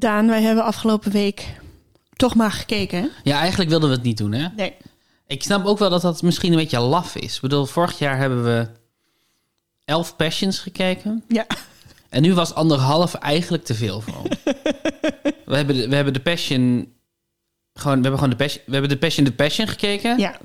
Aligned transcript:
Daan, 0.00 0.26
wij 0.26 0.42
hebben 0.42 0.64
afgelopen 0.64 1.12
week 1.12 1.60
toch 2.16 2.34
maar 2.34 2.52
gekeken. 2.52 3.02
hè? 3.02 3.08
Ja, 3.22 3.38
eigenlijk 3.38 3.70
wilden 3.70 3.88
we 3.88 3.94
het 3.94 4.04
niet 4.04 4.16
doen, 4.16 4.32
hè? 4.32 4.48
Nee. 4.56 4.74
Ik 5.26 5.42
snap 5.42 5.66
ook 5.66 5.78
wel 5.78 5.90
dat 5.90 6.02
dat 6.02 6.22
misschien 6.22 6.52
een 6.52 6.58
beetje 6.58 6.80
laf 6.80 7.16
is. 7.16 7.34
Ik 7.34 7.40
bedoel, 7.40 7.66
vorig 7.66 7.98
jaar 7.98 8.16
hebben 8.18 8.44
we 8.44 8.68
elf 9.84 10.16
Passions 10.16 10.58
gekeken. 10.58 11.24
Ja. 11.28 11.46
En 12.08 12.22
nu 12.22 12.34
was 12.34 12.54
anderhalf 12.54 13.14
eigenlijk 13.14 13.64
te 13.64 13.74
veel 13.74 14.00
voor 14.00 14.16
ons. 14.16 14.36
we, 15.46 15.56
hebben 15.56 15.76
de, 15.76 15.88
we 15.88 15.94
hebben 15.94 16.12
de 16.12 16.20
Passion... 16.20 16.92
Gewoon, 17.74 17.96
we 17.96 18.02
hebben 18.02 18.18
gewoon 18.20 18.30
de 18.30 18.44
Passion... 18.44 18.62
We 18.66 18.72
hebben 18.72 18.90
de 18.90 18.98
Passion 18.98 19.24
de 19.24 19.32
Passion 19.32 19.68
gekeken. 19.68 20.18
Ja. 20.18 20.38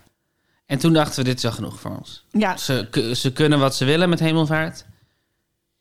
En 0.66 0.78
toen 0.78 0.94
dachten 0.94 1.20
we, 1.20 1.24
dit 1.24 1.38
is 1.38 1.44
wel 1.44 1.52
genoeg 1.52 1.80
voor 1.80 1.98
ons. 1.98 2.26
Ja. 2.32 2.58
Ze, 2.58 3.12
ze 3.16 3.32
kunnen 3.32 3.60
wat 3.60 3.76
ze 3.76 3.86
willen 3.86 4.10
met 4.10 4.20
hemelvaart. 4.20 4.86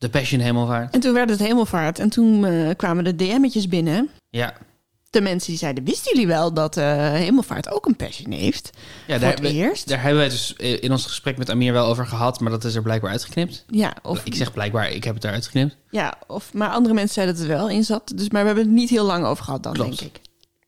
De 0.05 0.11
Passion 0.11 0.41
hemelvaart. 0.41 0.95
En 0.95 1.01
toen 1.01 1.13
werd 1.13 1.31
het 1.31 1.39
hemelvaart. 1.39 1.99
En 1.99 2.09
toen 2.11 2.45
eh, 2.45 2.71
kwamen 2.77 3.05
de 3.05 3.17
DM'tjes 3.17 3.69
binnen. 3.69 4.11
Ja. 4.31 4.55
De 5.11 5.21
mensen 5.21 5.49
die 5.51 5.59
zeiden, 5.59 5.85
wisten 5.85 6.13
jullie 6.13 6.27
wel 6.27 6.53
dat 6.55 6.77
eh 6.77 7.13
hemelvaart 7.13 7.71
ook 7.71 7.87
een 7.87 7.97
passion 7.97 8.33
heeft? 8.33 8.71
Ja, 9.07 9.19
daar, 9.19 9.31
het 9.35 9.45
eerst? 9.45 9.89
daar 9.89 9.99
hebben 10.03 10.17
wij 10.17 10.27
het 10.27 10.33
dus 10.33 10.53
in 10.81 10.91
ons 10.91 11.07
gesprek 11.07 11.37
met 11.39 11.51
Amir 11.51 11.73
wel 11.73 11.87
over 11.87 12.07
gehad, 12.07 12.41
maar 12.41 12.51
dat 12.51 12.65
is 12.65 12.75
er 12.75 12.83
blijkbaar 12.83 13.11
uitgeknipt. 13.11 13.65
Ja, 13.69 13.97
of, 14.03 14.25
Ik 14.25 14.35
zeg 14.35 14.53
blijkbaar, 14.53 14.91
ik 14.91 15.05
heb 15.05 15.15
het 15.15 15.25
eruit 15.25 15.45
geknipt. 15.45 15.77
ja, 15.91 16.15
of, 16.27 16.53
maar 16.53 16.69
andere 16.69 16.95
mensen 16.95 17.15
zeiden 17.15 17.35
dat 17.37 17.45
het 17.47 17.57
wel 17.57 17.69
in 17.69 17.85
zat. 17.85 18.13
Dus, 18.15 18.31
maar 18.31 18.41
we 18.41 18.47
hebben 18.47 18.65
het 18.65 18.75
niet 18.75 18.91
heel 18.91 19.05
lang 19.05 19.25
over 19.25 19.45
gehad 19.45 19.63
dan, 19.63 19.73
Klopt. 19.73 19.99
denk 19.99 20.15
ik. 20.17 20.21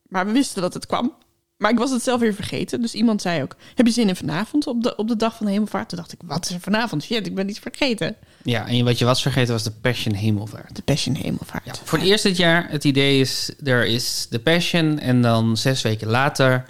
Maar 0.08 0.26
we 0.26 0.32
wisten 0.32 0.62
dat 0.62 0.74
het 0.74 0.86
kwam. 0.86 1.14
Maar 1.56 1.70
ik 1.70 1.78
was 1.78 1.90
het 1.90 2.02
zelf 2.02 2.20
weer 2.20 2.34
vergeten. 2.34 2.80
Dus 2.80 2.94
iemand 2.94 3.22
zei 3.22 3.42
ook, 3.42 3.56
heb 3.74 3.86
je 3.86 3.92
zin 3.92 4.08
in 4.08 4.16
vanavond 4.16 4.66
op 4.66 4.82
de, 4.82 4.96
op 4.96 5.08
de 5.08 5.16
dag 5.16 5.36
van 5.36 5.46
de 5.46 5.52
hemelvaart? 5.52 5.88
Toen 5.88 5.98
dacht 5.98 6.12
ik, 6.12 6.20
wat 6.24 6.44
is 6.44 6.54
er 6.54 6.60
vanavond? 6.60 7.02
Shit, 7.02 7.26
ik 7.26 7.34
ben 7.34 7.48
iets 7.48 7.58
vergeten. 7.58 8.16
Ja, 8.48 8.66
en 8.68 8.84
wat 8.84 8.98
je 8.98 9.04
was 9.04 9.22
vergeten 9.22 9.52
was 9.52 9.62
de 9.62 9.70
Passion 9.70 10.14
hemelvaart. 10.14 10.76
De 10.76 10.82
passion 10.82 11.14
hemelvaart. 11.14 11.64
Ja, 11.64 11.74
voor 11.84 11.98
het 11.98 12.06
eerst 12.06 12.22
dit 12.22 12.36
jaar, 12.36 12.66
het 12.70 12.84
idee 12.84 13.20
is, 13.20 13.50
er 13.64 13.86
is 13.86 14.26
de 14.30 14.38
Passion 14.38 14.98
en 14.98 15.22
dan 15.22 15.56
zes 15.56 15.82
weken 15.82 16.08
later 16.08 16.64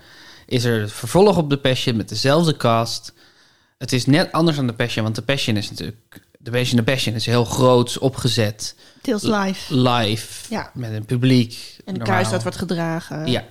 is 0.46 0.64
er 0.64 0.80
het 0.80 0.92
vervolg 0.92 1.36
op 1.36 1.50
de 1.50 1.58
Passion 1.58 1.96
met 1.96 2.08
dezelfde 2.08 2.56
cast. 2.56 3.12
Het 3.78 3.92
is 3.92 4.06
net 4.06 4.32
anders 4.32 4.56
dan 4.56 4.66
de 4.66 4.72
Passion, 4.72 5.04
want 5.04 5.16
de 5.16 5.22
Passion 5.22 5.56
is 5.56 5.70
natuurlijk, 5.70 6.20
de 6.38 6.50
Passion, 6.50 6.76
de 6.76 6.82
Passion 6.92 7.14
is 7.14 7.26
heel 7.26 7.44
groot 7.44 7.98
opgezet, 7.98 8.74
Deels 9.02 9.22
live. 9.22 9.74
live, 9.76 10.26
Ja. 10.54 10.70
met 10.74 10.92
een 10.92 11.04
publiek. 11.04 11.52
En 11.52 11.58
de 11.84 11.84
normaal. 11.98 12.06
kruis 12.06 12.30
dat 12.30 12.42
wordt 12.42 12.58
gedragen. 12.58 13.26
Ja. 13.26 13.44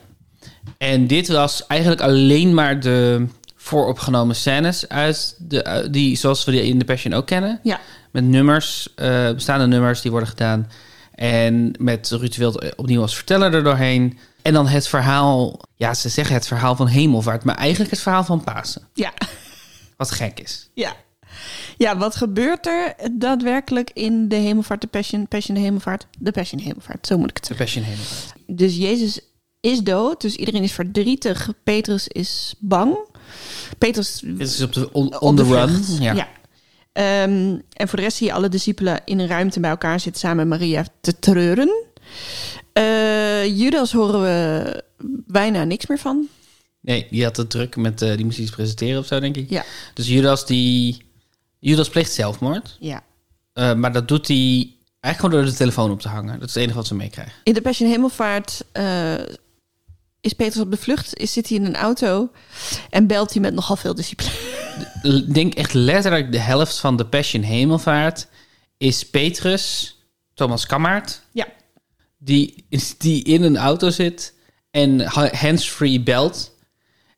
En 0.77 1.07
dit 1.07 1.27
was 1.27 1.67
eigenlijk 1.67 2.01
alleen 2.01 2.53
maar 2.53 2.79
de 2.79 3.25
vooropgenomen 3.65 4.35
scènes 4.35 4.89
uit 4.89 5.35
de, 5.39 5.63
uit 5.63 5.93
die, 5.93 6.15
zoals 6.15 6.43
we 6.43 6.51
die 6.51 6.63
in 6.63 6.79
de 6.79 6.85
Passion 6.85 7.13
ook 7.13 7.25
kennen. 7.25 7.59
Ja. 7.63 7.79
Met 8.11 8.23
nummers, 8.23 8.93
eh, 8.95 9.31
bestaande 9.31 9.67
nummers 9.67 10.01
die 10.01 10.11
worden 10.11 10.29
gedaan. 10.29 10.71
En 11.11 11.75
met 11.79 12.09
Ruud 12.09 12.33
de 12.33 12.37
Wild 12.37 12.75
opnieuw 12.75 13.01
als 13.01 13.15
verteller 13.15 13.53
er 13.53 13.63
doorheen. 13.63 14.17
En 14.41 14.53
dan 14.53 14.67
het 14.67 14.87
verhaal, 14.87 15.59
ja, 15.75 15.93
ze 15.93 16.09
zeggen 16.09 16.35
het 16.35 16.47
verhaal 16.47 16.75
van 16.75 16.87
hemelvaart, 16.87 17.43
maar 17.43 17.55
eigenlijk 17.55 17.91
het 17.91 18.01
verhaal 18.01 18.23
van 18.23 18.43
Pasen. 18.43 18.87
Ja. 18.93 19.13
Wat 19.97 20.11
gek 20.11 20.39
is. 20.39 20.69
Ja. 20.73 20.95
Ja, 21.77 21.97
wat 21.97 22.15
gebeurt 22.15 22.65
er 22.65 22.95
daadwerkelijk 23.11 23.91
in 23.93 24.27
de 24.27 24.35
hemelvaart, 24.35 24.81
de 24.81 24.87
passion, 24.87 25.27
passion 25.27 25.55
de 25.55 25.61
hemelvaart? 25.61 26.07
De 26.19 26.31
passion 26.31 26.61
hemelvaart, 26.61 27.07
zo 27.07 27.17
moet 27.17 27.29
ik 27.29 27.35
het 27.35 27.47
De 27.47 27.55
zeggen. 27.55 27.65
Passion 27.65 27.83
hemelvaart. 27.83 28.33
Dus 28.47 28.75
Jezus 28.75 29.19
is 29.59 29.79
dood, 29.79 30.21
dus 30.21 30.35
iedereen 30.35 30.63
is 30.63 30.71
verdrietig. 30.71 31.49
Petrus 31.63 32.07
is 32.07 32.55
bang. 32.59 32.97
Petrus 33.77 34.21
Dit 34.23 34.47
is 34.47 34.61
op 34.61 34.73
de 34.73 34.91
on, 35.19 35.35
the 35.35 35.43
run. 35.43 35.83
Ja. 35.99 36.13
Ja. 36.13 36.27
Ehm, 36.91 37.57
en 37.73 37.87
voor 37.87 37.97
de 37.97 38.03
rest 38.03 38.17
zie 38.17 38.27
je 38.27 38.33
alle 38.33 38.49
discipelen 38.49 39.01
in 39.05 39.19
een 39.19 39.27
ruimte 39.27 39.59
bij 39.59 39.69
elkaar 39.69 39.99
zitten 39.99 40.21
samen 40.21 40.47
met 40.47 40.59
Maria 40.59 40.85
te 41.01 41.19
treuren. 41.19 41.83
Eh, 42.73 43.57
Judas 43.57 43.91
horen 43.91 44.21
we 44.21 44.83
bijna 45.27 45.63
niks 45.63 45.87
meer 45.87 45.99
van. 45.99 46.27
Nee, 46.81 47.07
die 47.09 47.23
had 47.23 47.37
het 47.37 47.49
druk 47.49 47.75
met, 47.75 48.01
eh, 48.01 48.15
die 48.15 48.25
moest 48.25 48.37
iets 48.37 48.51
presenteren 48.51 48.99
of 48.99 49.05
zo, 49.05 49.19
denk 49.19 49.35
ik. 49.35 49.49
Ja. 49.49 49.63
Dus 49.93 50.07
Judas, 50.07 50.45
die, 50.45 50.97
Judas 51.59 51.89
pleegt 51.89 52.11
zelfmoord. 52.11 52.77
Ja. 52.79 53.03
Eh, 53.53 53.73
maar 53.73 53.93
dat 53.93 54.07
doet 54.07 54.27
hij 54.27 54.73
eigenlijk 54.99 55.15
gewoon 55.15 55.31
door 55.31 55.45
de 55.51 55.57
telefoon 55.57 55.91
op 55.91 56.01
te 56.01 56.07
hangen. 56.07 56.39
Dat 56.39 56.47
is 56.47 56.53
het 56.53 56.63
enige 56.63 56.77
wat 56.77 56.87
ze 56.87 56.95
meekrijgen. 56.95 57.33
In 57.43 57.53
de 57.53 57.61
Passion 57.61 57.89
Hemelvaart 57.89 58.65
is 60.25 60.33
Petrus 60.33 60.61
op 60.63 60.71
de 60.71 60.77
vlucht, 60.77 61.17
is, 61.17 61.33
zit 61.33 61.47
hij 61.49 61.57
in 61.57 61.65
een 61.65 61.75
auto 61.75 62.31
en 62.89 63.07
belt 63.07 63.31
hij 63.33 63.41
met 63.41 63.53
nogal 63.53 63.75
veel 63.75 63.95
discipelen. 63.95 64.31
Ik 65.01 65.33
denk 65.33 65.53
echt 65.53 65.73
letterlijk 65.73 66.31
de 66.31 66.39
helft 66.39 66.79
van 66.79 66.97
de 66.97 67.05
Passion 67.05 67.43
Hemelvaart 67.43 68.27
is 68.77 69.09
Petrus, 69.09 69.95
Thomas 70.33 70.65
Kammaert, 70.65 71.21
Ja. 71.31 71.47
die, 72.17 72.65
die 72.97 73.23
in 73.23 73.43
een 73.43 73.57
auto 73.57 73.89
zit 73.89 74.33
en 74.71 74.99
ha- 74.99 75.35
hands-free 75.35 76.01
belt. 76.01 76.51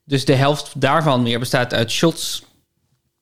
Dus 0.04 0.26
de 0.26 0.36
helft 0.36 0.82
daarvan 0.82 1.24
weer 1.24 1.40
bestaat 1.40 1.74
uit 1.74 1.92
shots 1.92 2.44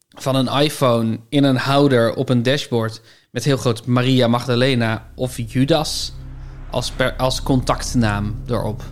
van 0.09 0.35
een 0.35 0.62
iPhone 0.62 1.19
in 1.29 1.44
een 1.44 1.57
houder 1.57 2.13
op 2.16 2.29
een 2.29 2.44
dashboard 2.44 3.02
met 3.31 3.44
heel 3.44 3.57
groot 3.57 3.85
Maria 3.85 4.28
Magdalena 4.28 5.12
of 5.16 5.38
Judas 5.52 6.12
als, 6.72 6.91
per, 6.91 7.16
als 7.16 7.44
contactnaam 7.44 8.44
erop. 8.47 8.84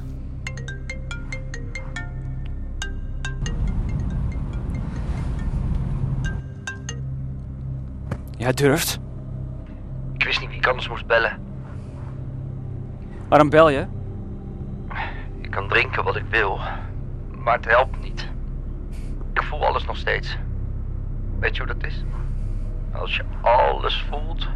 Jij 8.44 8.54
durft? 8.54 9.00
Ik 10.14 10.24
wist 10.24 10.40
niet 10.40 10.50
wie 10.50 10.58
ik 10.58 10.68
anders 10.68 10.90
moest 10.90 11.06
bellen. 11.06 11.40
Waarom 13.28 13.50
bel 13.50 13.70
je? 13.70 13.86
Ik 15.42 15.52
kan 15.52 15.70
drinken 15.70 16.04
wat 16.04 16.16
ik 16.16 16.24
wil, 16.30 16.60
maar 17.38 17.56
het 17.56 17.66
helpt 17.66 18.04
niet. 18.04 18.28
Ik 19.34 19.44
voel 19.44 19.66
alles 19.66 19.86
nog 19.86 19.98
steeds. 19.98 20.38
Weet 21.40 21.56
je 21.56 21.64
hoe 21.64 21.74
dat 21.74 21.84
is? 21.90 22.04
Als 22.94 23.16
je 23.16 23.24
alles 23.42 24.06
voelt. 24.10 24.48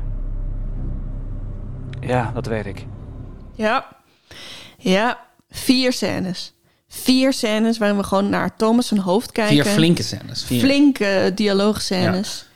Ja, 1.99 2.31
dat 2.33 2.45
weet 2.45 2.65
ik. 2.65 2.85
Ja. 3.53 3.87
Ja, 4.77 5.17
vier 5.49 5.93
scènes. 5.93 6.53
Vier 6.87 7.33
scènes 7.33 7.77
waarin 7.77 7.97
we 7.97 8.03
gewoon 8.03 8.29
naar 8.29 8.55
Thomas 8.55 8.87
zijn 8.87 8.99
hoofd 8.99 9.31
kijken. 9.31 9.63
Vier 9.63 9.73
flinke 9.73 10.03
scènes. 10.03 10.45
Vier. 10.45 10.59
Flinke 10.59 11.31
dialoogscènes. 11.35 12.39
Ja. 12.49 12.55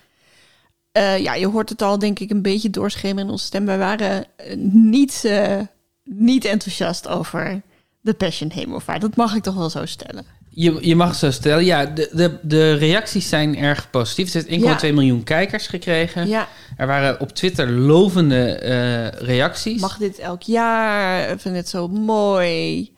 Ja, 0.99 1.33
je 1.33 1.47
hoort 1.47 1.69
het 1.69 1.81
al 1.81 1.99
denk 1.99 2.19
ik 2.19 2.29
een 2.29 2.41
beetje 2.41 2.69
doorschemeren 2.69 3.25
in 3.25 3.31
onze 3.31 3.45
stem. 3.45 3.65
Wij 3.65 3.77
waren 3.77 4.25
eh, 4.35 4.55
niet, 4.73 5.21
eh, 5.25 5.59
niet 6.03 6.45
enthousiast 6.45 7.07
over 7.07 7.61
de 8.01 8.13
Passion 8.13 8.51
Hemelvaart. 8.51 9.01
Dat 9.01 9.15
mag 9.15 9.35
ik 9.35 9.43
toch 9.43 9.55
wel 9.55 9.69
zo 9.69 9.85
stellen. 9.85 10.25
Je, 10.53 10.87
je 10.87 10.95
mag 10.95 11.07
het 11.09 11.17
zo 11.17 11.31
stellen. 11.31 11.65
Ja, 11.65 11.85
de, 11.85 12.09
de, 12.13 12.39
de 12.41 12.73
reacties 12.73 13.29
zijn 13.29 13.57
erg 13.57 13.89
positief. 13.89 14.33
Het 14.33 14.47
heeft 14.47 14.63
1,2 14.63 14.87
Ja. 14.87 14.93
miljoen 14.93 15.23
kijkers 15.23 15.67
gekregen. 15.67 16.27
Ja, 16.27 16.47
Er 16.77 16.87
waren 16.87 17.19
op 17.19 17.29
Twitter 17.31 17.69
lovende 17.69 18.53
eh, 18.55 19.07
reacties. 19.27 19.81
mag 19.81 19.97
dit 19.97 20.19
elk 20.19 20.41
jaar? 20.41 21.29
Ik 21.29 21.39
vind 21.39 21.55
het 21.55 21.69
zo 21.69 21.87
mooi. 21.87 22.91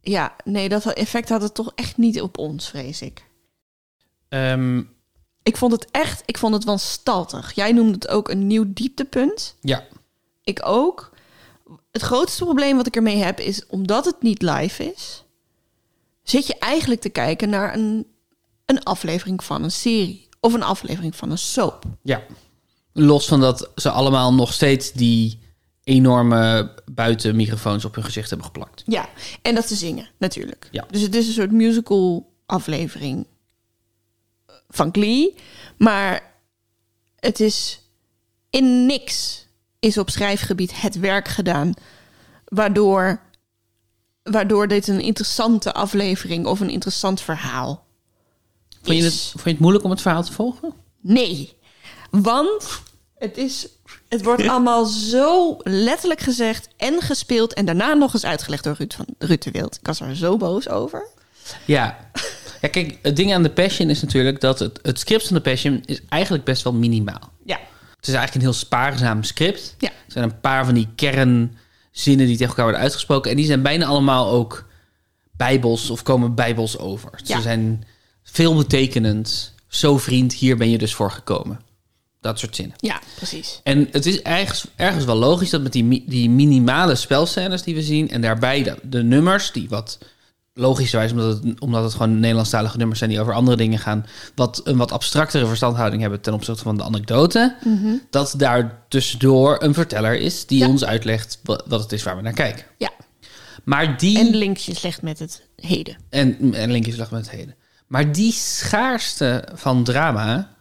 Ja, 0.00 0.36
nee, 0.44 0.68
dat 0.68 0.86
effect 0.92 1.28
had 1.28 1.42
het 1.42 1.54
toch 1.54 1.72
echt 1.74 1.96
niet 1.96 2.20
op 2.20 2.38
ons, 2.38 2.68
vrees 2.68 3.02
ik. 3.02 3.24
Ehm, 4.28 4.82
Ik 5.46 5.56
vond 5.56 5.72
het 5.72 5.86
echt, 5.90 6.22
ik 6.24 6.38
vond 6.38 6.54
het 6.54 6.64
wanstaltig. 6.64 7.52
Jij 7.52 7.72
noemde 7.72 7.92
het 7.92 8.08
ook 8.08 8.28
een 8.28 8.46
nieuw 8.46 8.64
dieptepunt. 8.68 9.54
ja, 9.60 9.84
Ik 10.44 10.60
ook. 10.64 11.10
Het 11.92 12.02
grootste 12.02 12.44
probleem 12.44 12.76
wat 12.76 12.86
ik 12.86 12.96
ermee 12.96 13.16
heb 13.16 13.40
is, 13.40 13.66
omdat 13.66 14.04
het 14.04 14.22
niet 14.22 14.42
live 14.42 14.92
is, 14.92 15.24
zit 16.22 16.46
je 16.46 16.58
eigenlijk 16.58 17.00
te 17.00 17.08
kijken 17.08 17.48
naar 17.48 17.74
een, 17.74 18.06
een 18.64 18.82
aflevering 18.82 19.44
van 19.44 19.62
een 19.62 19.70
serie 19.70 20.28
of 20.40 20.52
een 20.54 20.62
aflevering 20.62 21.16
van 21.16 21.30
een 21.30 21.38
soap. 21.38 21.84
ja. 22.02 22.22
Los 22.92 23.26
van 23.26 23.40
dat 23.40 23.70
ze 23.74 23.90
allemaal 23.90 24.34
nog 24.34 24.52
steeds 24.52 24.92
die 24.92 25.38
enorme 25.84 26.74
buitenmicrofoons 26.92 27.84
op 27.84 27.94
hun 27.94 28.04
gezicht 28.04 28.28
hebben 28.28 28.46
geplakt. 28.46 28.82
Ja, 28.86 29.08
en 29.42 29.54
dat 29.54 29.68
ze 29.68 29.74
zingen 29.74 30.08
natuurlijk. 30.18 30.68
Ja. 30.70 30.84
Dus 30.90 31.00
het 31.00 31.14
is 31.14 31.26
een 31.26 31.32
soort 31.32 31.52
musical 31.52 32.32
aflevering 32.46 33.26
van 34.68 34.88
Glee, 34.92 35.34
maar 35.76 36.34
het 37.16 37.40
is 37.40 37.80
in 38.50 38.86
niks 38.86 39.46
is 39.78 39.98
op 39.98 40.10
schrijfgebied 40.10 40.80
het 40.80 40.98
werk 40.98 41.28
gedaan 41.28 41.74
waardoor 42.44 43.20
waardoor 44.22 44.68
dit 44.68 44.88
een 44.88 45.00
interessante 45.00 45.72
aflevering 45.72 46.46
of 46.46 46.60
een 46.60 46.70
interessant 46.70 47.20
verhaal 47.20 47.86
Vond 48.86 48.98
je, 48.98 49.04
het, 49.04 49.14
vond 49.14 49.44
je 49.44 49.50
het 49.50 49.58
moeilijk 49.58 49.84
om 49.84 49.90
het 49.90 50.00
verhaal 50.00 50.22
te 50.22 50.32
volgen? 50.32 50.72
Nee, 51.00 51.56
want 52.10 52.82
het, 53.18 53.36
is, 53.36 53.68
het 54.08 54.22
wordt 54.22 54.48
allemaal 54.48 54.84
zo 54.84 55.56
letterlijk 55.62 56.20
gezegd 56.20 56.68
en 56.76 57.00
gespeeld... 57.00 57.54
en 57.54 57.64
daarna 57.64 57.94
nog 57.94 58.14
eens 58.14 58.24
uitgelegd 58.24 58.64
door 58.64 58.74
Ruud, 58.78 58.92
van, 58.94 59.06
Ruud 59.18 59.42
de 59.42 59.50
Wild. 59.50 59.74
Ik 59.74 59.86
was 59.86 60.00
er 60.00 60.16
zo 60.16 60.36
boos 60.36 60.68
over. 60.68 61.08
Ja. 61.64 61.98
ja, 62.66 62.82
kijk, 62.82 62.98
het 63.02 63.16
ding 63.16 63.34
aan 63.34 63.42
de 63.42 63.50
Passion 63.50 63.90
is 63.90 64.02
natuurlijk 64.02 64.40
dat 64.40 64.58
het, 64.58 64.78
het 64.82 64.98
script 64.98 65.26
van 65.26 65.36
de 65.36 65.42
Passion 65.42 65.82
is 65.84 66.00
eigenlijk 66.08 66.44
best 66.44 66.62
wel 66.62 66.72
minimaal. 66.72 67.32
Ja, 67.44 67.58
Het 67.96 68.08
is 68.08 68.14
eigenlijk 68.14 68.34
een 68.34 68.50
heel 68.50 68.60
spaarzaam 68.60 69.22
script. 69.22 69.74
Ja. 69.78 69.88
Er 69.88 70.12
zijn 70.12 70.24
een 70.24 70.40
paar 70.40 70.64
van 70.64 70.74
die 70.74 70.88
kernzinnen 70.94 71.58
zinnen 71.96 72.26
die 72.26 72.36
tegen 72.36 72.48
elkaar 72.48 72.64
worden 72.64 72.82
uitgesproken. 72.82 73.30
En 73.30 73.36
die 73.36 73.46
zijn 73.46 73.62
bijna 73.62 73.86
allemaal 73.86 74.30
ook 74.30 74.68
bijbels 75.36 75.90
of 75.90 76.02
komen 76.02 76.34
bijbels 76.34 76.78
over. 76.78 77.10
Ja. 77.24 77.36
Ze 77.36 77.42
zijn 77.42 77.84
veelbetekenend. 78.22 79.54
Zo 79.68 79.98
vriend, 79.98 80.32
hier 80.34 80.56
ben 80.56 80.70
je 80.70 80.78
dus 80.78 80.94
voor 80.94 81.10
gekomen. 81.10 81.60
Dat 82.20 82.38
soort 82.38 82.56
zinnen. 82.56 82.76
Ja, 82.80 83.00
precies. 83.14 83.60
En 83.62 83.88
het 83.90 84.06
is 84.06 84.22
ergens, 84.22 84.66
ergens 84.76 85.04
wel 85.04 85.16
logisch 85.16 85.50
dat 85.50 85.62
met 85.62 85.72
die, 85.72 86.04
die 86.06 86.30
minimale 86.30 86.94
spelscènes 86.94 87.62
die 87.62 87.74
we 87.74 87.82
zien... 87.82 88.10
en 88.10 88.20
daarbij 88.20 88.62
de, 88.62 88.76
de 88.82 89.02
nummers, 89.02 89.52
die 89.52 89.68
wat 89.68 89.98
logischerwijs... 90.58 91.10
Omdat 91.10 91.42
het, 91.42 91.60
omdat 91.60 91.82
het 91.82 91.92
gewoon 91.92 92.20
Nederlandstalige 92.20 92.76
nummers 92.76 92.98
zijn... 92.98 93.10
die 93.10 93.20
over 93.20 93.34
andere 93.34 93.56
dingen 93.56 93.78
gaan... 93.78 94.06
wat 94.34 94.60
een 94.64 94.76
wat 94.76 94.92
abstractere 94.92 95.46
verstandhouding 95.46 96.02
hebben... 96.02 96.20
ten 96.20 96.34
opzichte 96.34 96.62
van 96.62 96.76
de 96.76 96.82
anekdote... 96.82 97.56
dat 98.10 98.34
daar 98.36 98.82
tussendoor 98.88 99.62
een 99.62 99.74
verteller 99.74 100.18
is... 100.18 100.46
die 100.46 100.58
Ja. 100.58 100.68
ons 100.68 100.84
uitlegt 100.84 101.40
wat, 101.42 101.64
wat 101.66 101.80
het 101.82 101.92
is 101.92 102.02
waar 102.02 102.16
we 102.16 102.22
naar 102.22 102.32
kijken. 102.32 102.64
Ja. 102.78 102.90
Maar 103.64 103.98
die... 103.98 104.18
En 104.18 104.36
linkjes 104.36 104.82
legt 104.82 105.02
met 105.02 105.18
het 105.18 105.46
heden. 105.56 105.96
En, 106.08 106.54
en 106.54 106.70
linkjes 106.70 106.96
lag 106.96 107.10
met 107.10 107.26
het 107.26 107.30
heden. 107.36 107.54
Maar 107.86 108.12
die 108.12 108.32
schaarste 108.32 109.48
van 109.54 109.84
drama... 109.84 110.56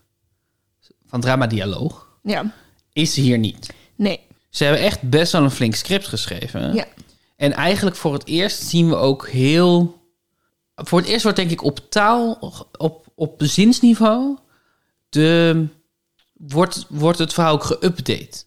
van 1.05 1.21
drama-dialoog... 1.21 2.07
Ja. 2.23 2.53
is 2.93 3.15
hier 3.15 3.37
niet. 3.37 3.73
Nee. 3.95 4.19
Ze 4.49 4.63
hebben 4.63 4.81
echt 4.81 5.01
best 5.01 5.31
wel 5.31 5.43
een 5.43 5.51
flink 5.51 5.75
script 5.75 6.07
geschreven. 6.07 6.73
Ja. 6.73 6.85
En 7.35 7.53
eigenlijk 7.53 7.95
voor 7.95 8.13
het 8.13 8.25
eerst 8.25 8.63
zien 8.63 8.89
we 8.89 8.95
ook 8.95 9.27
heel... 9.27 10.03
Voor 10.75 10.99
het 10.99 11.07
eerst 11.07 11.23
wordt 11.23 11.37
denk 11.37 11.51
ik 11.51 11.63
op 11.63 11.79
taal, 11.89 12.33
op, 12.77 13.07
op 13.15 13.41
zinsniveau... 13.43 14.37
De, 15.09 15.65
wordt, 16.33 16.85
wordt 16.89 17.19
het 17.19 17.33
verhaal 17.33 17.53
ook 17.53 17.63
geüpdate. 17.73 18.43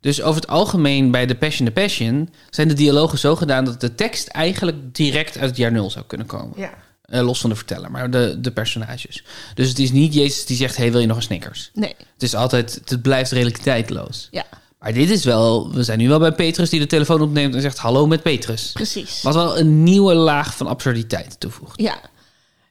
Dus 0.00 0.22
over 0.22 0.40
het 0.40 0.50
algemeen 0.50 1.10
bij 1.10 1.26
The 1.26 1.34
Passion 1.34 1.66
the 1.66 1.72
Passion... 1.72 2.28
zijn 2.50 2.68
de 2.68 2.74
dialogen 2.74 3.18
zo 3.18 3.36
gedaan 3.36 3.64
dat 3.64 3.80
de 3.80 3.94
tekst 3.94 4.28
eigenlijk 4.28 4.94
direct 4.94 5.38
uit 5.38 5.48
het 5.48 5.58
jaar 5.58 5.72
nul 5.72 5.90
zou 5.90 6.04
kunnen 6.04 6.26
komen. 6.26 6.60
Ja. 6.60 6.74
Eh, 7.02 7.22
los 7.22 7.40
van 7.40 7.50
de 7.50 7.56
verteller, 7.56 7.90
maar 7.90 8.10
de, 8.10 8.40
de 8.40 8.52
personages. 8.52 9.24
Dus 9.54 9.68
het 9.68 9.78
is 9.78 9.92
niet 9.92 10.14
Jezus 10.14 10.46
die 10.46 10.56
zegt... 10.56 10.76
hey, 10.76 10.90
wil 10.92 11.00
je 11.00 11.06
nog 11.06 11.16
een 11.16 11.22
Snickers? 11.22 11.70
Nee. 11.74 11.94
Het 11.98 12.22
is 12.22 12.34
altijd... 12.34 12.80
Het 12.84 13.02
blijft 13.02 13.30
redelijk 13.30 13.58
tijdloos. 13.58 14.28
Ja, 14.30 14.44
Maar 14.78 14.92
dit 14.92 15.10
is 15.10 15.24
wel... 15.24 15.72
We 15.72 15.82
zijn 15.82 15.98
nu 15.98 16.08
wel 16.08 16.18
bij 16.18 16.32
Petrus 16.32 16.70
die 16.70 16.80
de 16.80 16.86
telefoon 16.86 17.20
opneemt 17.20 17.54
en 17.54 17.60
zegt... 17.60 17.78
Hallo 17.78 18.06
met 18.06 18.22
Petrus. 18.22 18.72
precies. 18.72 19.22
Wat 19.22 19.34
wel 19.34 19.58
een 19.58 19.82
nieuwe 19.82 20.14
laag 20.14 20.56
van 20.56 20.66
absurditeit 20.66 21.40
toevoegt. 21.40 21.80
Ja. 21.80 22.00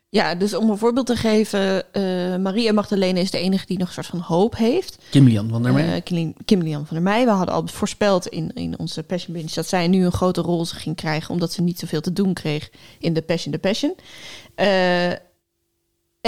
Ja, 0.10 0.36
dus 0.36 0.54
om 0.54 0.70
een 0.70 0.78
voorbeeld 0.78 1.06
te 1.06 1.16
geven, 1.16 1.94
eh, 1.94 2.02
Maria 2.38 2.74
Magdalene 2.74 3.20
is 3.20 3.32
de 3.32 3.38
enige 3.38 3.66
die 3.66 3.78
nog 3.78 3.88
een 3.88 3.94
soort 3.94 4.06
van 4.06 4.20
hoop 4.20 4.58
heeft. 4.58 4.98
Kim 5.10 5.28
Lian 5.28 5.50
van 5.50 5.64
der 5.64 5.74
Meij. 5.74 5.96
Eh, 5.96 6.04
Kim, 6.04 6.34
Kim 6.46 6.62
Lian 6.62 6.86
van 6.86 6.96
der 6.96 7.06
Meij. 7.06 7.26
We 7.26 7.32
hadden 7.32 7.56
al 7.56 7.68
voorspeld 7.68 8.28
in, 8.28 8.52
in 8.54 8.80
onze 8.80 9.04
Passion 9.04 9.34
Binge 9.34 9.50
dat 9.54 9.68
zij 9.68 9.88
nu 9.88 10.06
een 10.06 10.12
grote 10.12 10.42
rol 10.42 10.66
ging 10.66 10.96
krijgen, 10.96 11.30
omdat 11.30 11.52
ze 11.52 11.62
niet 11.62 11.80
zoveel 11.80 12.02
te 12.02 12.14
doen 12.14 12.34
kreeg 12.34 12.70
in 13.00 13.14
de 13.14 13.22
Passion 13.22 13.54
the 13.54 13.60
Passion. 13.60 13.96
Eh, 14.56 14.68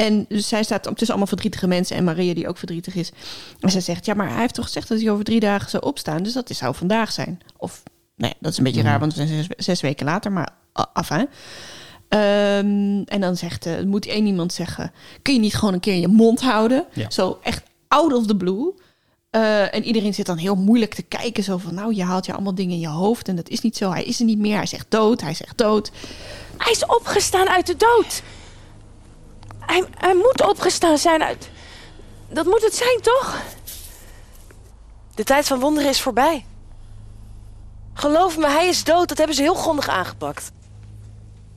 en 0.05 0.25
dus 0.29 0.47
zij 0.47 0.63
staat 0.63 0.83
tussen 0.83 1.07
allemaal 1.07 1.27
verdrietige 1.27 1.67
mensen 1.67 1.95
en 1.95 2.03
Maria 2.03 2.33
die 2.33 2.47
ook 2.47 2.57
verdrietig 2.57 2.95
is. 2.95 3.11
En 3.59 3.69
zij 3.71 3.81
zegt, 3.81 4.05
ja, 4.05 4.13
maar 4.13 4.29
hij 4.29 4.39
heeft 4.39 4.53
toch 4.53 4.65
gezegd 4.65 4.87
dat 4.87 5.01
hij 5.01 5.11
over 5.11 5.23
drie 5.23 5.39
dagen 5.39 5.69
zou 5.69 5.83
opstaan, 5.83 6.23
dus 6.23 6.33
dat 6.33 6.49
is- 6.49 6.57
zou 6.57 6.75
vandaag 6.75 7.11
zijn. 7.11 7.39
Of, 7.57 7.83
nee, 8.15 8.33
dat 8.39 8.51
is 8.51 8.57
een 8.57 8.63
beetje 8.63 8.81
raar, 8.81 8.99
want 8.99 9.15
we 9.15 9.27
zijn 9.27 9.43
zes, 9.43 9.65
zes 9.65 9.81
weken 9.81 10.05
later, 10.05 10.31
maar 10.31 10.49
af, 10.93 11.09
hè. 11.09 11.23
Ehm, 12.09 13.01
en 13.05 13.21
dan 13.21 13.35
zegt, 13.37 13.65
eh, 13.65 13.81
moet 13.83 14.05
één 14.05 14.25
iemand 14.25 14.53
zeggen, 14.53 14.91
kun 15.21 15.33
je 15.33 15.39
niet 15.39 15.55
gewoon 15.55 15.73
een 15.73 15.79
keer 15.79 15.95
je 15.95 16.07
mond 16.07 16.41
houden? 16.41 16.85
Ja. 16.93 17.09
Zo 17.09 17.39
echt 17.43 17.63
out 17.87 18.13
of 18.13 18.25
the 18.27 18.35
blue. 18.35 18.73
Eh, 19.29 19.73
en 19.75 19.83
iedereen 19.83 20.13
zit 20.13 20.25
dan 20.25 20.37
heel 20.37 20.55
moeilijk 20.55 20.93
te 20.93 21.01
kijken. 21.01 21.43
Zo 21.43 21.57
van, 21.57 21.73
nou, 21.73 21.93
je 21.95 22.03
haalt 22.03 22.25
je 22.25 22.33
allemaal 22.33 22.55
dingen 22.55 22.73
in 22.73 22.79
je 22.79 22.87
hoofd. 22.87 23.27
En 23.27 23.35
dat 23.35 23.49
is 23.49 23.61
niet 23.61 23.77
zo. 23.77 23.91
Hij 23.91 24.03
is 24.03 24.19
er 24.19 24.25
niet 24.25 24.39
meer. 24.39 24.55
Hij 24.55 24.65
zegt 24.65 24.85
dood. 24.89 25.21
Hij 25.21 25.33
zegt 25.33 25.57
dood. 25.57 25.91
Hij 26.57 26.71
is 26.71 26.85
opgestaan 26.85 27.47
uit 27.49 27.67
de 27.67 27.75
dood. 27.77 28.21
Hij, 29.69 29.83
hij 29.97 30.15
moet 30.15 30.47
opgestaan 30.47 30.97
zijn 30.97 31.23
uit... 31.23 31.49
Dat 32.29 32.45
moet 32.45 32.63
het 32.63 32.75
zijn, 32.75 33.01
toch? 33.01 33.41
De 35.15 35.23
tijd 35.23 35.47
van 35.47 35.59
wonderen 35.59 35.89
is 35.89 36.01
voorbij. 36.01 36.45
Geloof 37.93 38.37
me, 38.37 38.47
hij 38.47 38.67
is 38.67 38.83
dood. 38.83 39.07
Dat 39.07 39.17
hebben 39.17 39.35
ze 39.35 39.41
heel 39.41 39.53
grondig 39.53 39.87
aangepakt. 39.87 40.51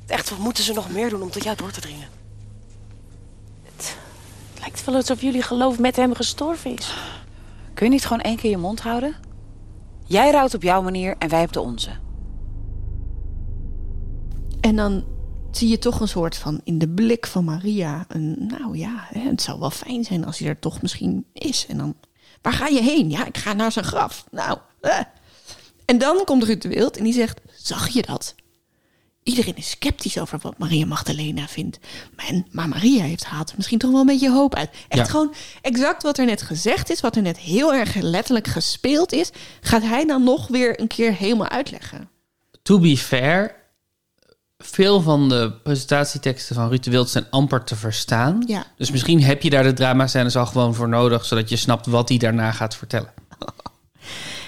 Echt, 0.07 0.31
wat 0.31 0.39
moeten 0.39 0.65
ze 0.65 0.73
nog 0.73 0.91
meer 0.91 1.11
doen 1.11 1.23
om 1.23 1.31
tot 1.31 1.45
jou 1.45 1.57
door 1.57 1.71
te 1.71 1.81
dringen? 1.81 2.09
Het, 3.63 3.97
het 4.53 4.61
lijkt 4.61 4.85
wel 4.85 4.95
alsof 4.95 5.21
jullie 5.21 5.43
geloof 5.43 5.79
met 5.79 5.97
hem 5.97 6.15
gestorven 6.15 6.77
is. 6.79 6.95
Kun 7.75 7.87
je 7.87 7.93
niet 7.93 8.07
gewoon 8.07 8.23
één 8.23 8.37
keer 8.37 8.51
je 8.51 8.57
mond 8.57 8.81
houden? 8.81 9.15
Jij 10.05 10.31
rouwt 10.31 10.55
op 10.55 10.63
jouw 10.63 10.83
manier 10.83 11.15
en 11.19 11.29
wij 11.29 11.43
op 11.43 11.53
de 11.53 11.61
onze. 11.61 11.91
En 14.61 14.77
dan 14.77 15.05
zie 15.57 15.69
je 15.69 15.79
toch 15.79 16.01
een 16.01 16.09
soort 16.09 16.37
van 16.37 16.61
in 16.65 16.79
de 16.79 16.89
blik 16.89 17.27
van 17.27 17.45
Maria. 17.45 18.05
Een, 18.09 18.37
nou 18.49 18.79
ja, 18.79 19.07
hè, 19.13 19.21
het 19.21 19.43
zou 19.43 19.59
wel 19.59 19.71
fijn 19.71 20.05
zijn 20.05 20.25
als 20.25 20.39
hij 20.39 20.49
er 20.49 20.59
toch 20.59 20.83
misschien 20.83 21.27
is. 21.33 21.67
En 21.69 21.77
dan, 21.79 21.95
waar 22.43 22.53
ga 22.53 22.67
je 22.67 22.83
heen? 22.83 23.11
Ja, 23.11 23.27
ik 23.27 23.37
ga 23.39 23.53
naar 23.53 23.73
zijn 23.73 23.85
graf. 23.85 24.25
Nou, 24.31 24.59
eh. 24.81 24.99
En 25.85 25.99
dan 25.99 26.25
komt 26.25 26.43
Ruud 26.45 26.63
de 26.63 26.69
Wild 26.69 26.97
en 26.97 27.05
die 27.05 27.13
zegt, 27.13 27.41
zag 27.57 27.89
je 27.89 28.03
dat? 28.03 28.35
Iedereen 29.23 29.57
is 29.57 29.71
sceptisch 29.71 30.19
over 30.19 30.39
wat 30.43 30.59
Maria 30.59 30.87
Magdalena 30.87 31.47
vindt. 31.49 31.79
Maar 32.51 32.69
Maria 32.69 33.03
heeft 33.03 33.25
haalt 33.25 33.57
misschien 33.57 33.79
toch 33.79 33.91
wel 33.91 34.01
een 34.01 34.07
beetje 34.07 34.31
hoop 34.31 34.55
uit. 34.55 34.71
Echt 34.89 35.07
Ja. 35.07 35.13
gewoon 35.13 35.35
exact 35.61 36.03
wat 36.03 36.19
er 36.19 36.25
net 36.25 36.43
gezegd 36.43 36.91
is, 36.91 37.01
wat 37.01 37.17
er 37.17 37.23
net 37.23 37.39
heel 37.39 37.75
erg 37.75 37.95
letterlijk 37.95 38.47
gespeeld 38.47 39.13
is, 39.13 39.31
gaat 39.61 39.83
hij 39.83 40.07
dan 40.07 40.25
nog 40.25 40.49
weer 40.49 40.81
een 40.81 40.87
keer 40.87 41.15
helemaal 41.15 41.49
uitleggen. 41.49 42.09
To 42.63 42.79
be 42.79 42.97
fair, 42.97 43.55
veel 44.65 45.01
van 45.01 45.29
de 45.29 45.53
presentatieteksten 45.63 46.55
van 46.55 46.69
Ruud 46.69 46.85
de 46.85 46.91
Wild 46.91 47.11
zijn 47.11 47.27
amper 47.31 47.65
te 47.65 47.77
verstaan. 47.77 48.43
Ja. 48.47 48.67
Dus 48.77 48.91
misschien 48.91 49.23
heb 49.23 49.43
je 49.43 49.51
daar 49.51 49.63
de 49.63 49.73
drama-scènes 49.73 50.37
al 50.37 50.47
gewoon 50.47 50.75
voor 50.75 50.89
nodig... 50.89 51.25
zodat 51.25 51.49
je 51.49 51.57
snapt 51.57 51.87
wat 51.87 52.09
hij 52.09 52.19
daarna 52.19 52.53
gaat 52.53 52.77
vertellen. 52.77 53.13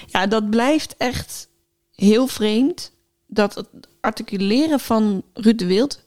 Ja, 0.07 0.27
dat 0.27 0.49
blijft 0.49 0.95
echt 0.97 1.47
heel 1.95 2.27
vreemd. 2.27 2.91
Dat 3.27 3.55
het 3.55 3.67
articuleren 4.01 4.79
van 4.79 5.23
Ruud 5.33 5.59
de 5.59 5.65
Wild... 5.65 6.03